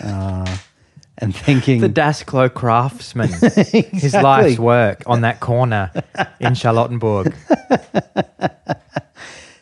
[0.05, 0.57] Uh,
[1.19, 3.29] and thinking, The Das Klo craftsman.
[3.93, 5.91] His life's work on that corner
[6.39, 7.35] in Charlottenburg.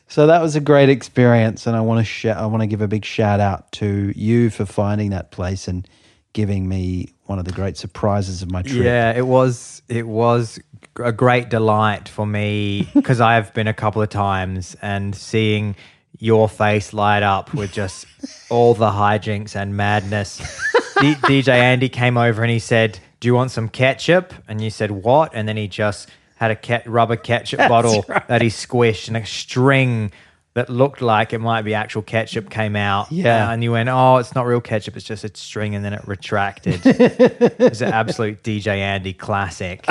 [0.09, 1.67] so that was a great experience.
[1.67, 4.51] And I want to sh- I want to give a big shout out to you
[4.51, 5.89] for finding that place and
[6.35, 8.85] giving me one of the great surprises of my trip.
[8.85, 10.61] Yeah, it was it was
[10.97, 15.77] a great delight for me because I've been a couple of times and seeing
[16.19, 18.07] your face light up with just
[18.51, 20.39] all the hijinks and madness.
[21.01, 24.71] D- DJ Andy came over and he said, "Do you want some ketchup?" And you
[24.71, 29.17] said, "What?" And then he just had a rubber ketchup bottle that he squished and
[29.17, 30.13] a string
[30.55, 33.11] that looked like it might be actual ketchup came out.
[33.13, 33.51] Yeah.
[33.51, 36.07] and you went, "Oh, it's not real ketchup; it's just a string," and then it
[36.07, 36.81] retracted.
[36.85, 39.85] It's an absolute DJ Andy classic.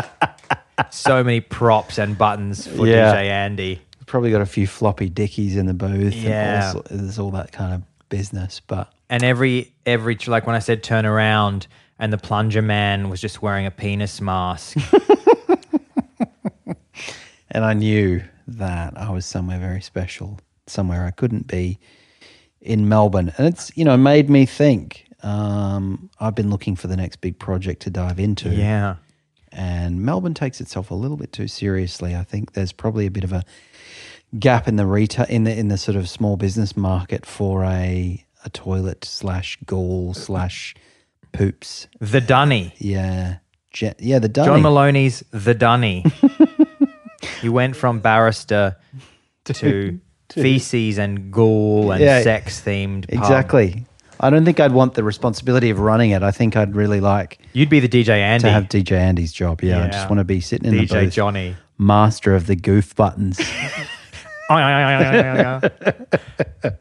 [0.89, 3.13] so many props and buttons for Yeah.
[3.13, 3.81] DJ Andy.
[4.05, 6.13] Probably got a few floppy dickies in the booth.
[6.13, 6.69] Yeah.
[6.69, 8.61] And all, there's all that kind of business.
[8.65, 11.67] But And every every like when I said turn around
[11.99, 14.77] and the plunger man was just wearing a penis mask.
[17.55, 21.79] And I knew that I was somewhere very special, somewhere I couldn't be
[22.61, 23.33] in Melbourne.
[23.37, 25.05] And it's, you know, made me think.
[25.21, 28.49] Um, I've been looking for the next big project to dive into.
[28.49, 28.95] yeah.
[29.55, 32.15] And Melbourne takes itself a little bit too seriously.
[32.15, 33.43] I think there's probably a bit of a
[34.39, 38.25] gap in the retail in the in the sort of small business market for a
[38.43, 40.73] a toilet slash ghoul slash
[41.33, 41.87] poops.
[41.99, 42.73] The Dunny.
[42.79, 43.37] Yeah.
[43.71, 44.47] Je- yeah, the dunny.
[44.47, 46.03] John Maloney's The Dunny.
[47.41, 48.75] he went from barrister
[49.45, 49.99] to,
[50.33, 53.05] feces and ghoul and Yeah, sex themed.
[53.09, 53.85] Exactly.
[54.19, 56.23] I don't think I'd want the responsibility of running it.
[56.23, 58.43] I think I'd really like You'd be the DJ Andy.
[58.43, 59.61] to have DJ Andy's job.
[59.61, 61.55] Yeah, I just want to be sitting in the DJ booth, Johnny.
[61.77, 63.39] master of the goof buttons.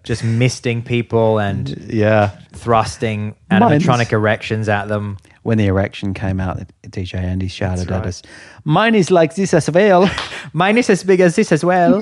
[0.02, 2.30] just misting people and yeah.
[2.52, 5.16] thrusting Mine's- animatronic erections at them.
[5.42, 8.22] When the erection came out, DJ Andy shouted That's at us,
[8.64, 10.08] "Mine is like this as well."
[10.52, 12.00] Mine is as big as this as well.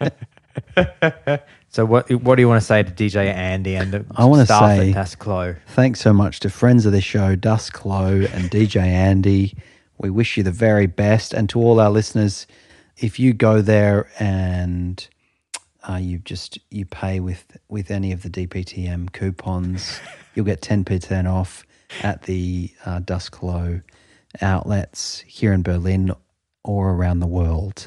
[1.68, 4.46] so what what do you want to say to DJ Andy and the I wanna
[4.46, 5.56] say- at Das Klo?
[5.68, 9.56] Thanks so much to friends of the show, Das Klo and DJ Andy.
[9.98, 11.32] We wish you the very best.
[11.32, 12.46] And to all our listeners,
[12.96, 15.06] if you go there and
[15.88, 20.00] uh, you just you pay with with any of the DPTM coupons,
[20.34, 21.64] you'll get ten percent off
[22.02, 23.00] at the uh,
[23.42, 23.80] Low
[24.40, 26.12] outlets here in Berlin
[26.64, 27.86] or around the world.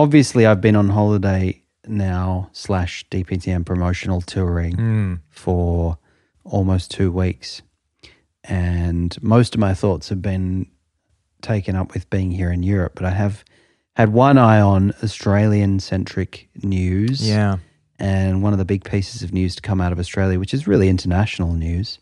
[0.00, 5.14] Obviously, I've been on holiday now slash DPTM promotional touring hmm.
[5.28, 5.98] for
[6.44, 7.62] almost two weeks,
[8.44, 10.66] and most of my thoughts have been
[11.42, 12.92] taken up with being here in Europe.
[12.94, 13.44] But I have
[13.94, 17.26] had one eye on Australian centric news.
[17.26, 17.58] Yeah.
[17.98, 20.66] And one of the big pieces of news to come out of Australia, which is
[20.66, 21.98] really international news,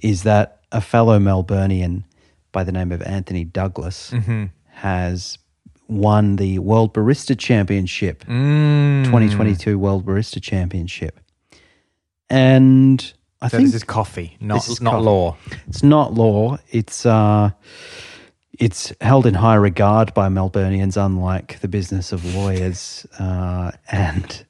[0.00, 2.04] is that a fellow Melburnian
[2.52, 4.44] by the name of Anthony Douglas mm-hmm.
[4.66, 5.38] has
[5.88, 9.04] won the World Barista Championship, Mm.
[9.04, 11.20] 2022 World Barista Championship.
[12.28, 15.04] And I So think this is coffee, not is not coffee.
[15.04, 15.36] law.
[15.68, 16.58] it's not law.
[16.70, 17.50] It's uh,
[18.58, 23.06] it's held in high regard by Melburnians, unlike the business of lawyers.
[23.18, 24.44] Uh, and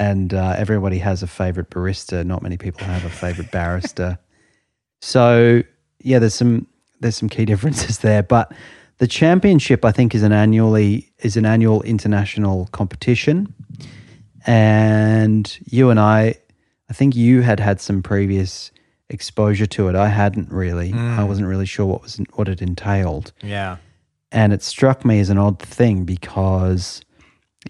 [0.00, 2.26] and uh, everybody has a favorite barista.
[2.26, 4.18] Not many people have a favorite barrister.
[5.00, 5.62] So
[6.02, 6.66] yeah, there's some
[6.98, 8.50] there's some key differences there, but
[8.98, 13.52] the championship I think is an annually is an annual international competition,
[14.46, 16.34] and you and I,
[16.88, 18.70] I think you had had some previous
[19.10, 19.94] exposure to it.
[19.94, 20.92] I hadn't really.
[20.92, 23.76] I wasn't really sure what was what it entailed, Yeah.
[24.32, 27.00] and it struck me as an odd thing because,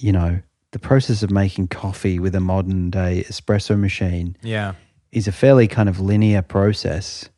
[0.01, 0.41] you know,
[0.73, 4.75] the process of making coffee with a modern day espresso machine Yeah.
[5.13, 7.29] is a fairly kind of linear process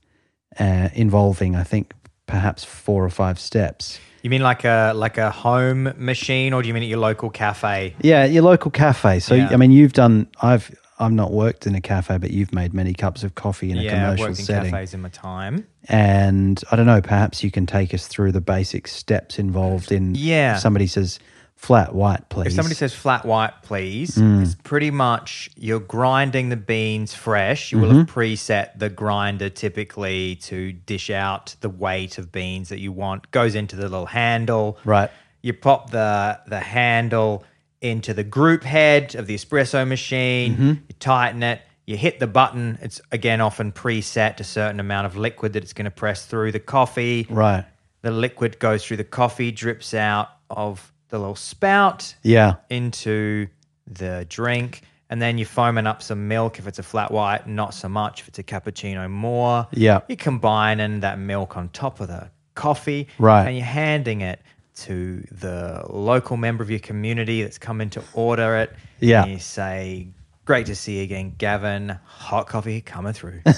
[0.59, 1.93] uh, involving, I think,
[2.31, 3.99] perhaps four or five steps.
[4.23, 7.31] You mean like a like a home machine, or do you mean at your local
[7.31, 7.95] cafe?
[8.01, 9.21] Yeah, your local cafe.
[9.21, 9.49] So, Yeah.
[9.51, 10.29] I mean, you've done.
[10.43, 13.79] I've I've not worked in a cafe, but you've made many cups of coffee in
[13.79, 14.71] a yeah, I've commercial worked in setting.
[14.71, 15.67] cafes in my time.
[15.89, 17.01] And I don't know.
[17.01, 20.15] Perhaps you can take us through the basic steps involved in.
[20.15, 20.57] Yeah.
[20.57, 21.19] Somebody says
[21.61, 22.47] flat white, please.
[22.49, 24.43] If somebody says flat white, please, Mm.
[24.43, 27.71] it's pretty much you're grinding the beans fresh.
[27.71, 27.99] You will Mm-hmm.
[27.99, 33.31] have preset the grinder typically to dish out the weight of beans that you want.
[33.31, 34.79] Goes into the little handle.
[34.85, 35.11] Right.
[35.43, 37.45] You pop the the handle
[37.83, 40.53] into the group head of the espresso machine.
[40.55, 40.69] Mm-hmm.
[40.89, 41.61] You tighten it.
[41.87, 42.79] You hit the button.
[42.81, 46.53] It's again often preset a certain amount of liquid that it's going to press through
[46.53, 47.27] the coffee.
[47.29, 47.65] right.
[48.03, 52.55] The liquid goes through the coffee, drips out of the little spout Yeah.
[52.71, 53.49] into
[53.87, 57.75] the drink, and then you're foaming up some milk if it's a flat white, not
[57.75, 59.67] so much if it's a cappuccino more.
[59.73, 60.01] Yeah.
[60.09, 63.47] You're combining that milk on top of the coffee, Right.
[63.47, 64.41] And you're handing it
[64.77, 68.73] to the local member of your community that's coming to order it.
[69.01, 69.23] Yeah.
[69.25, 70.09] And you say,
[70.47, 71.97] Great to see you again, Gavin.
[72.05, 73.41] Hot coffee coming through.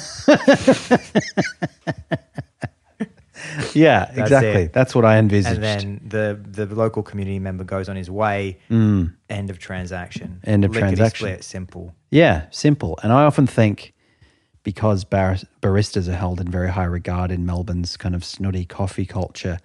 [3.74, 4.10] Yeah.
[4.14, 4.62] exactly.
[4.64, 4.72] it.
[4.72, 5.56] That's what I envisaged.
[5.56, 8.58] and then the the local community member goes on his way.
[8.70, 10.40] End of transaction.
[10.44, 10.48] Mm.
[10.48, 11.26] End of Lickety transaction.
[11.26, 11.94] Split, simple.
[12.10, 12.98] Yeah, simple.
[13.02, 13.94] And I often think
[14.62, 19.06] because bar- baristas are held in very high regard in Melbourne's kind of snooty coffee
[19.06, 19.58] culture,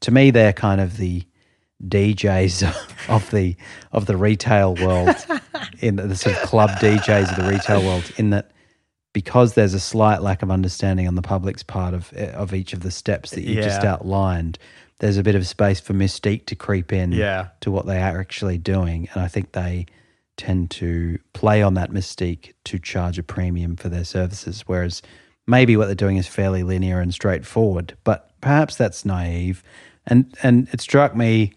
[0.00, 1.22] to me they're kind of the
[1.86, 2.62] DJs
[3.08, 3.56] of the
[3.92, 5.14] of the retail world,
[5.80, 8.10] in the, the sort of club DJs of the retail world.
[8.16, 8.50] In that,
[9.12, 12.72] because there's a slight lack of understanding on the public's part of eh, of each
[12.72, 14.58] of the steps that you just outlined,
[14.98, 17.48] there's a bit of space for mystique to creep in Yeah.
[17.60, 19.08] to what they are actually doing.
[19.12, 19.86] And I think they
[20.36, 24.62] tend to play on that mystique to charge a premium for their services.
[24.66, 25.02] Whereas
[25.46, 29.62] maybe what they're doing is fairly linear and straightforward, but perhaps that's naive.
[30.06, 31.52] And and it struck me,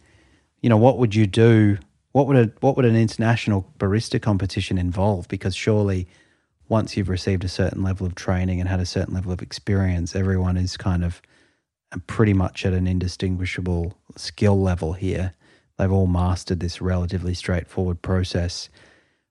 [0.61, 1.77] you know, what would you do?
[2.11, 5.27] What would a what would an international barista competition involve?
[5.27, 6.07] Because surely
[6.67, 10.15] once you've received a certain level of training and had a certain level of experience,
[10.15, 11.21] everyone is kind of
[11.91, 15.33] uh, pretty much at an indistinguishable skill level here.
[15.77, 18.69] They've all mastered this relatively straightforward process.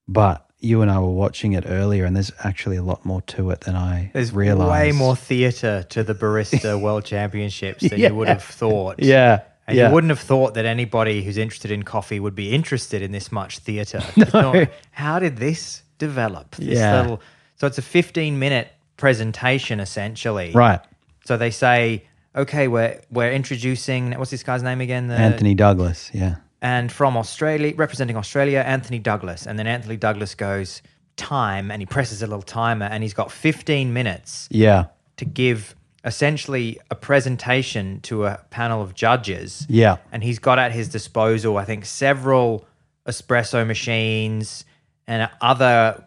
[0.07, 3.51] But you and I were watching it earlier, and there's actually a lot more to
[3.51, 4.71] it than I There's realized.
[4.71, 8.09] way more theatre to the barista world championships than Yeah.
[8.09, 8.97] you would have thought.
[9.03, 9.43] Yeah.
[9.67, 9.89] And yeah.
[9.89, 13.33] you wouldn't have thought that anybody who's interested in coffee would be interested in this
[13.33, 14.03] much theatre.
[14.15, 16.57] You thought, How did this develop?
[16.57, 17.01] This Yeah.
[17.03, 17.21] little
[17.57, 20.53] so it's a 15 minute presentation essentially.
[20.53, 20.81] right.
[21.27, 22.05] So they say,
[22.37, 25.07] okay, we're we're introducing what's this guy's name again?
[25.09, 26.11] The, Anthony Douglas.
[26.13, 26.37] Yeah.
[26.63, 29.47] and from Australia, representing Australia, Anthony Douglas.
[29.47, 30.81] And then Anthony Douglas goes
[31.17, 34.85] time and he presses a little timer and he's got 15 minutes Yeah.
[35.19, 35.75] to give
[36.05, 39.67] essentially a presentation to a panel of judges.
[39.69, 39.97] Yeah.
[40.13, 42.67] And he's got at his disposal, I think, several
[43.07, 44.65] espresso machines
[45.07, 46.05] and other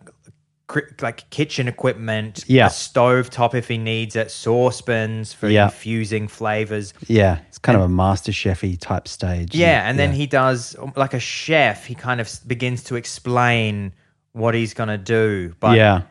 [1.02, 2.68] like kitchen equipment, Yeah.
[2.68, 5.66] a stove top if he needs it, saucepans for Yeah.
[5.66, 6.94] infusing flavors.
[7.08, 7.40] Yeah.
[7.48, 9.56] It's kind of a master chefy type stage.
[9.56, 11.86] Yeah, and then he does um, like a chef.
[11.86, 13.94] He kind of begins to explain
[14.34, 16.02] what he's to do, but yeah.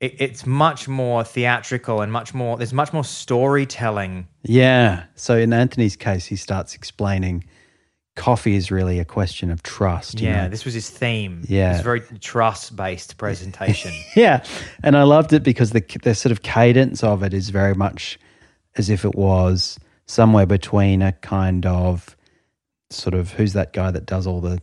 [0.00, 2.56] it, it's much more theatrical and much more.
[2.56, 4.26] There's much more storytelling.
[4.42, 5.04] Yeah.
[5.16, 7.44] So in Anthony's case, he starts explaining
[8.18, 10.20] coffee is really a question of trust.
[10.20, 10.48] you Yeah, know?
[10.50, 11.42] this was his theme.
[11.48, 11.70] Yeah.
[11.72, 13.92] it's a very trust-based presentation.
[14.16, 14.42] Yeah,
[14.82, 18.18] and I loved it because the the sort of cadence of it is very much
[18.76, 22.16] as if it was somewhere between a kind of
[22.90, 24.60] sort of who's that guy that does all the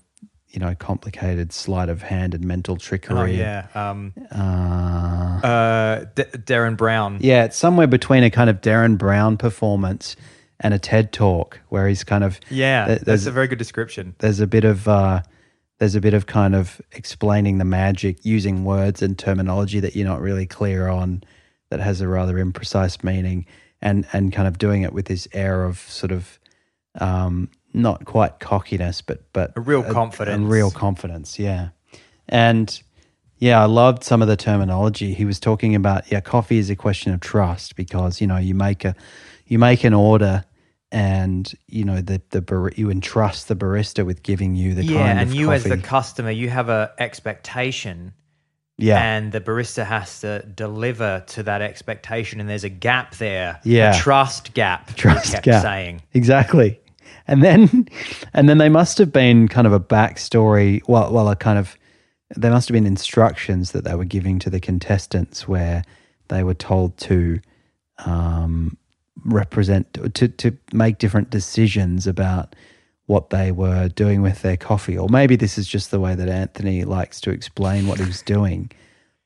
[0.49, 3.17] you know complicated sleight of hand and mental trickery.
[3.19, 3.67] Oh yeah.
[3.75, 7.17] Um, Uh, uh, D- Derren Brown.
[7.21, 10.15] yeah, it's somewhere between a kind of Derren Brown performance
[10.59, 14.15] and a TED talk where he's kind of Yeah, that's a very good description.
[14.19, 15.21] there's a bit of uh,
[15.79, 20.07] there's a bit of kind of explaining the magic using words and terminology that you're
[20.07, 21.23] not really clear on
[21.69, 23.45] that has a rather imprecise meaning
[23.81, 26.39] and and kind of doing it with this air of sort of
[27.01, 30.33] um, not quite cockiness but but A real confidence.
[30.35, 31.69] and real confidence yeah
[32.29, 32.81] and
[33.37, 36.75] yeah i loved some of the terminology he was talking about yeah coffee is a
[36.75, 38.95] question of trust because you know you make a
[39.45, 40.43] you make an order
[40.91, 45.19] and you know the the bar- you entrust the barista with giving you the Yeah,
[45.19, 48.13] and you as the customer, you have a expectation,
[48.77, 53.59] yeah and the barista has to deliver to that expectation, and there's a gap there.
[53.63, 53.95] Yeah.
[53.95, 54.87] a trust gap.
[54.95, 55.61] Trust kept gap.
[55.61, 56.01] saying.
[56.13, 56.79] exactly
[57.27, 57.87] and then
[58.33, 61.77] and then they must have been kind of a backstory well well a kind of
[62.31, 65.83] there must have been instructions that they were giving to the contestants where
[66.27, 67.39] they were told to
[68.05, 68.77] um,
[69.25, 72.55] represent to to make different decisions about
[73.07, 76.29] what they were doing with their coffee or maybe this is just the way that
[76.29, 78.71] Anthony likes to explain what he was doing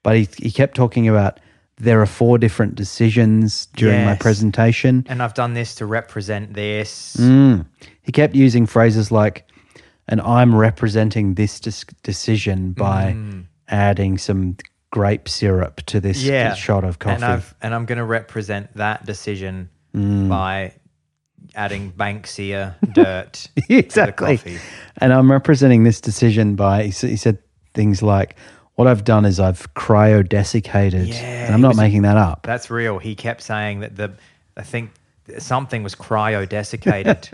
[0.03, 1.39] but he he kept talking about
[1.79, 7.15] there are four different decisions during my presentation And I've done this to represent this.
[7.17, 7.65] Mm.
[8.01, 9.49] He kept using phrases like,
[10.07, 13.15] and I'm representing this dis- decision by
[13.69, 14.57] adding some
[14.91, 17.15] grape syrup to this Yeah, shot of coffee.
[17.15, 20.29] And I've and I'm going to represent that decision Mm.
[20.29, 20.73] by
[21.55, 24.37] adding Banksia dirt exactly.
[24.37, 24.65] to the coffee.
[24.97, 27.39] And I'm representing this decision by, he, said
[27.73, 28.35] things like,
[28.75, 31.07] what I've done is I've cryodesiccated.
[31.07, 32.43] Yeah, and I'm not was- making that up.
[32.43, 32.99] That's real.
[32.99, 34.13] He kept saying that the
[34.55, 34.91] I think
[35.37, 37.29] something was cryodesiccated.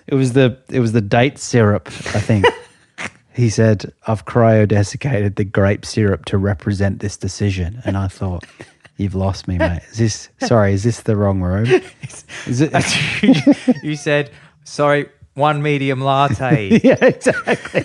[0.06, 2.44] It was the it was the date syrup, I think.
[3.32, 8.44] he said, "I've cryodesiccated the grape syrup to represent this decision," and I thought,
[9.00, 9.80] "You've lost me, mate.
[9.92, 10.74] Is this sorry?
[10.74, 11.66] Is this the wrong room?
[12.46, 12.72] Is it?"
[13.82, 14.30] you said,
[14.64, 17.84] "Sorry, one medium latte." yeah, exactly.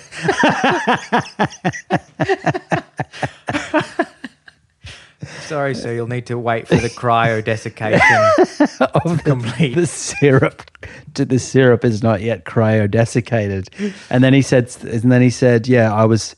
[5.42, 9.76] Sorry, sir, you'll need to wait for the cryodesiccation of to complete.
[9.76, 10.64] the syrup.
[11.14, 15.68] To the syrup is not yet cryodesiccated, and then he said, and then he said,
[15.68, 16.36] "Yeah, I was,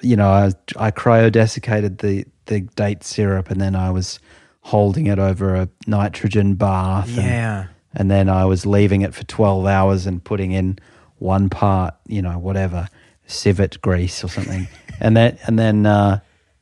[0.00, 4.18] you know, I, I cryodesiccated the the date syrup, and then I was
[4.62, 7.66] holding it over a nitrogen bath, and- Yeah.
[7.94, 10.78] and, then I was leaving it for twelve hours and putting in
[11.18, 12.88] one part, you know, whatever
[13.26, 14.68] civet grease or something,
[15.00, 16.20] and then and then uh,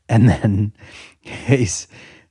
[0.09, 0.73] and then
[1.21, 1.89] he's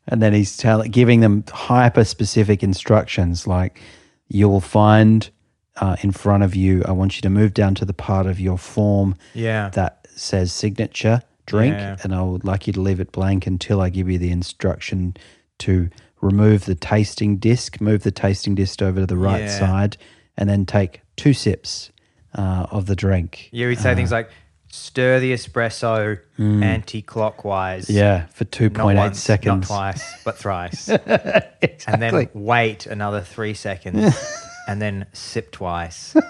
[0.08, 3.80] and then he's telling giving them hyper specific instructions like
[4.28, 5.30] you'll find
[5.78, 8.39] uh, in front of you i want you to move down to the part of
[8.39, 9.70] your form Yeah.
[9.70, 11.98] that says signature drink Yeah.
[12.04, 15.16] and i would like you to leave it blank until i give you the instruction
[15.60, 15.89] to
[16.22, 19.60] remove the tasting disc move the tasting disc over to the right Yeah.
[19.60, 19.98] side
[20.38, 21.91] and then take two sips
[22.36, 24.30] uh, of the drink Yeah, we'd say things like
[24.70, 27.88] stir the espresso anti-clockwise.
[27.88, 27.94] Mm.
[27.96, 30.89] yeah for Not 2.8 once, seconds not twice, but thrice.
[30.89, 31.70] exactly.
[31.88, 34.16] And then wait another three seconds,
[34.68, 36.16] and then sip twice.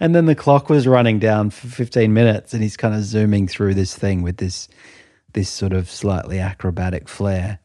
[0.00, 3.48] And then the clock was running down for 15 minutes and he's kind of zooming
[3.48, 4.68] through this thing with this
[5.32, 7.58] this sort of slightly acrobatic flair.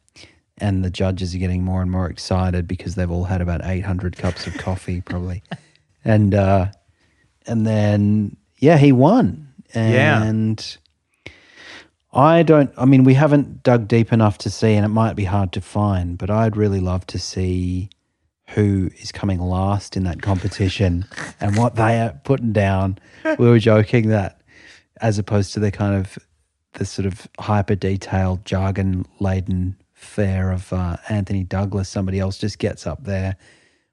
[0.60, 4.18] And the judges are getting more and more excited because they've all had about 800
[4.18, 5.44] cups of coffee probably.
[6.06, 6.68] and uh
[7.46, 9.52] and then yeah, he won.
[9.76, 10.24] Yeah.
[10.24, 10.78] And
[12.14, 15.26] I don't I mean we haven't dug deep enough to see and it might be
[15.26, 17.90] hard to find, but I'd really love to see
[18.54, 21.06] who is coming last in that competition
[21.40, 22.98] and what they are putting down.
[23.38, 24.42] We were joking that
[25.02, 26.18] as opposed to the kind of
[26.74, 32.60] the sort of hyper detailed jargon laden fare of uh, Anthony Douglas, somebody else just
[32.60, 33.36] gets up there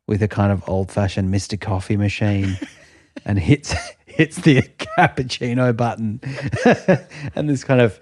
[0.06, 1.60] with a kind of old fashioned Mr.
[1.60, 2.56] Coffee machine
[3.24, 3.74] and hits
[4.06, 6.20] hits the cappuccino button
[7.34, 8.00] and this kind of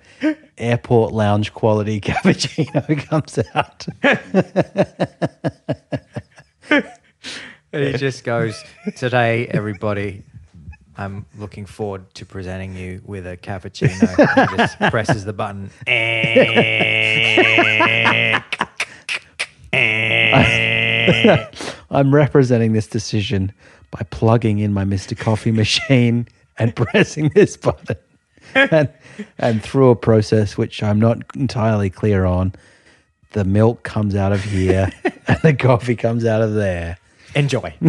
[0.59, 3.87] airport lounge quality cappuccino comes out.
[7.73, 8.63] And he just goes,
[8.95, 10.23] Today, everybody,
[10.97, 14.17] I'm looking forward to presenting you with a cappuccino.
[14.37, 15.71] And just presses the button.
[21.91, 23.53] I'm representing this decision
[23.91, 25.19] by plugging in my Mr.
[25.19, 27.97] Coffee machine and pressing this button.
[28.55, 28.89] And,
[29.39, 32.53] and through a process which I'm not entirely clear on,
[33.35, 34.91] the milk comes out of here
[35.29, 36.99] and the coffee comes out of there.
[37.35, 37.75] Enjoy.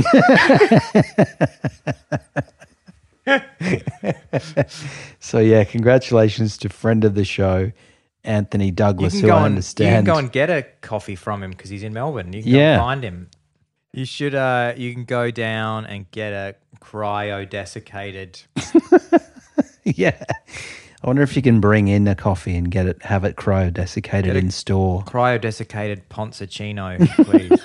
[5.19, 7.71] So yeah, congratulations to friend of the show,
[8.23, 11.69] Anthony Douglas, who I and, you can go and get a coffee from him because
[11.71, 12.31] he's in Melbourne.
[12.33, 12.75] You can Yeah.
[12.75, 13.29] go find him.
[13.93, 14.35] You should.
[14.35, 18.41] Uh, you can go down and get a cryo desiccated.
[19.83, 20.23] yeah.
[21.03, 23.71] I wonder if you can bring in a coffee and get it, have it cryo
[23.71, 25.03] desiccated in store.
[25.03, 27.61] cryo desiccated Ponzacino, please.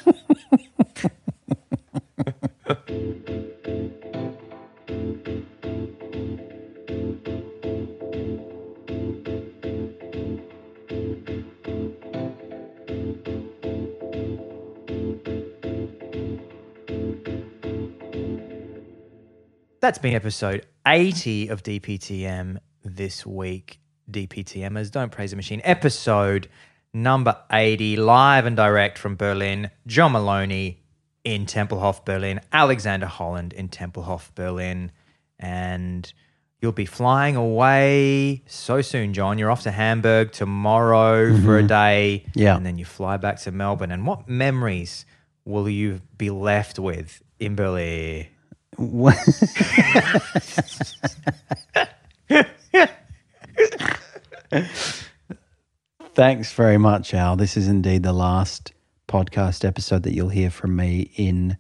[19.81, 23.81] That's been episode 80 of DPTM this week.
[24.11, 26.49] DPTMers, Don't Praise the Machine, episode
[26.93, 29.71] number 80, live and direct from Berlin.
[29.87, 30.83] John Maloney
[31.25, 32.41] in Tempelhof, Berlin.
[32.53, 34.93] Alexander Holland in Tempelhof, Berlin.
[35.39, 36.13] And
[36.61, 39.39] you'll be flying away so soon, John.
[39.39, 41.69] You're off to Hamburg tomorrow for a mm-hmm.
[41.69, 42.27] day.
[42.35, 42.57] Yeah.
[42.57, 43.93] And then you fly back to Melbourne.
[43.93, 45.07] And what memories
[45.45, 48.27] will you be left with in Berlin?
[56.41, 57.37] Thanks very much, Al.
[57.37, 58.73] This is indeed the last
[59.07, 61.59] podcast episode that you'll hear from me in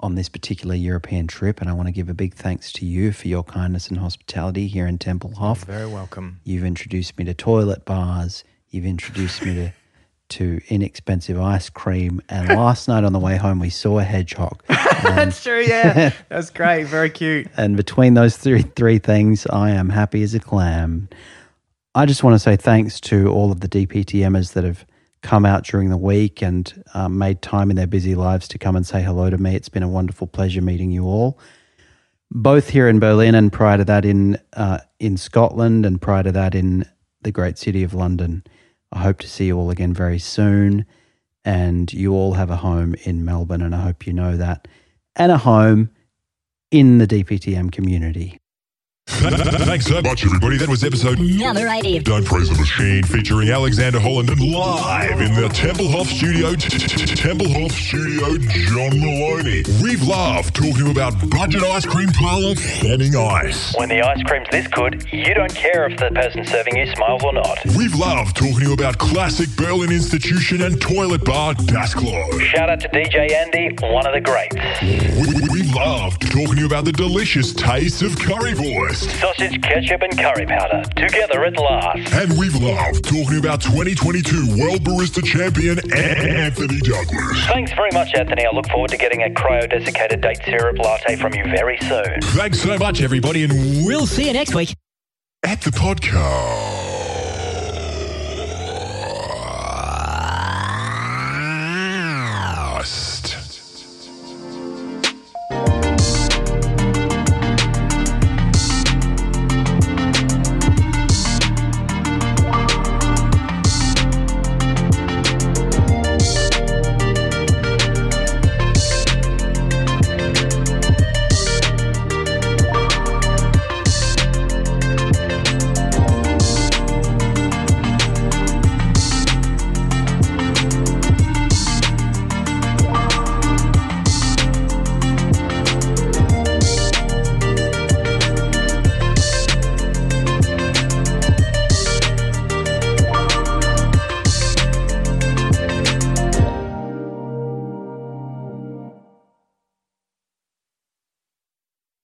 [0.00, 3.12] on this particular European trip, and I want to give a big thanks to you
[3.12, 5.66] for your kindness and hospitality here in Tempelhof.
[5.66, 6.40] Very welcome.
[6.42, 8.44] You've introduced me to toilet bars.
[8.70, 9.72] You've introduced me to
[10.30, 12.22] to inexpensive ice cream.
[12.30, 14.62] And last night on the way home, we saw a hedgehog.
[14.68, 16.14] That's true, yeah.
[16.30, 16.84] That's great.
[16.84, 17.48] Very cute.
[17.58, 21.10] And between those three three things, I am happy as a clam.
[21.98, 24.86] I just want to say thanks to all of the DPTMers that have
[25.20, 28.76] come out during the week and um, made time in their busy lives to come
[28.76, 29.56] and say hello to me.
[29.56, 31.40] It's been a wonderful pleasure meeting you all,
[32.30, 36.30] both here in Berlin and prior to that in uh, in Scotland and prior to
[36.30, 36.86] that in
[37.22, 38.44] the great city of London.
[38.92, 40.86] I hope to see you all again very soon,
[41.44, 44.68] and you all have a home in Melbourne, and I hope you know that,
[45.16, 45.90] and a home
[46.70, 48.38] in the DPTM community.
[49.08, 50.58] Thanks so much, everybody.
[50.58, 55.34] That was episode Another of Don't Praise the Machine featuring Alexander Holland and live in
[55.34, 56.54] the Tempelhof studio.
[56.54, 58.36] T- t- t- Tempelhof studio,
[58.68, 59.64] John Maloney.
[59.82, 63.74] We've laughed talking about budget ice cream parlor Fanning Ice.
[63.78, 67.24] When the ice cream's this good, you don't care if the person serving you smiles
[67.24, 67.58] or not.
[67.76, 72.38] We've loved talking to you about classic Berlin institution and toilet bar Das Klo.
[72.40, 74.54] Shout out to DJ Andy, one of the greats.
[74.82, 78.14] We, we, we loved talking to you about the delicious taste of
[78.98, 82.12] Sausage, ketchup, and curry powder, together at last.
[82.14, 87.46] And we've loved talking about 2022 World Barista Champion Anthony Douglas.
[87.46, 88.44] Thanks very much, Anthony.
[88.44, 92.20] I look forward to getting a cryo-desiccated date syrup latte from you very soon.
[92.22, 93.52] Thanks so much, everybody, and
[93.86, 94.74] We'll see you next week.
[95.44, 96.87] at the podcast.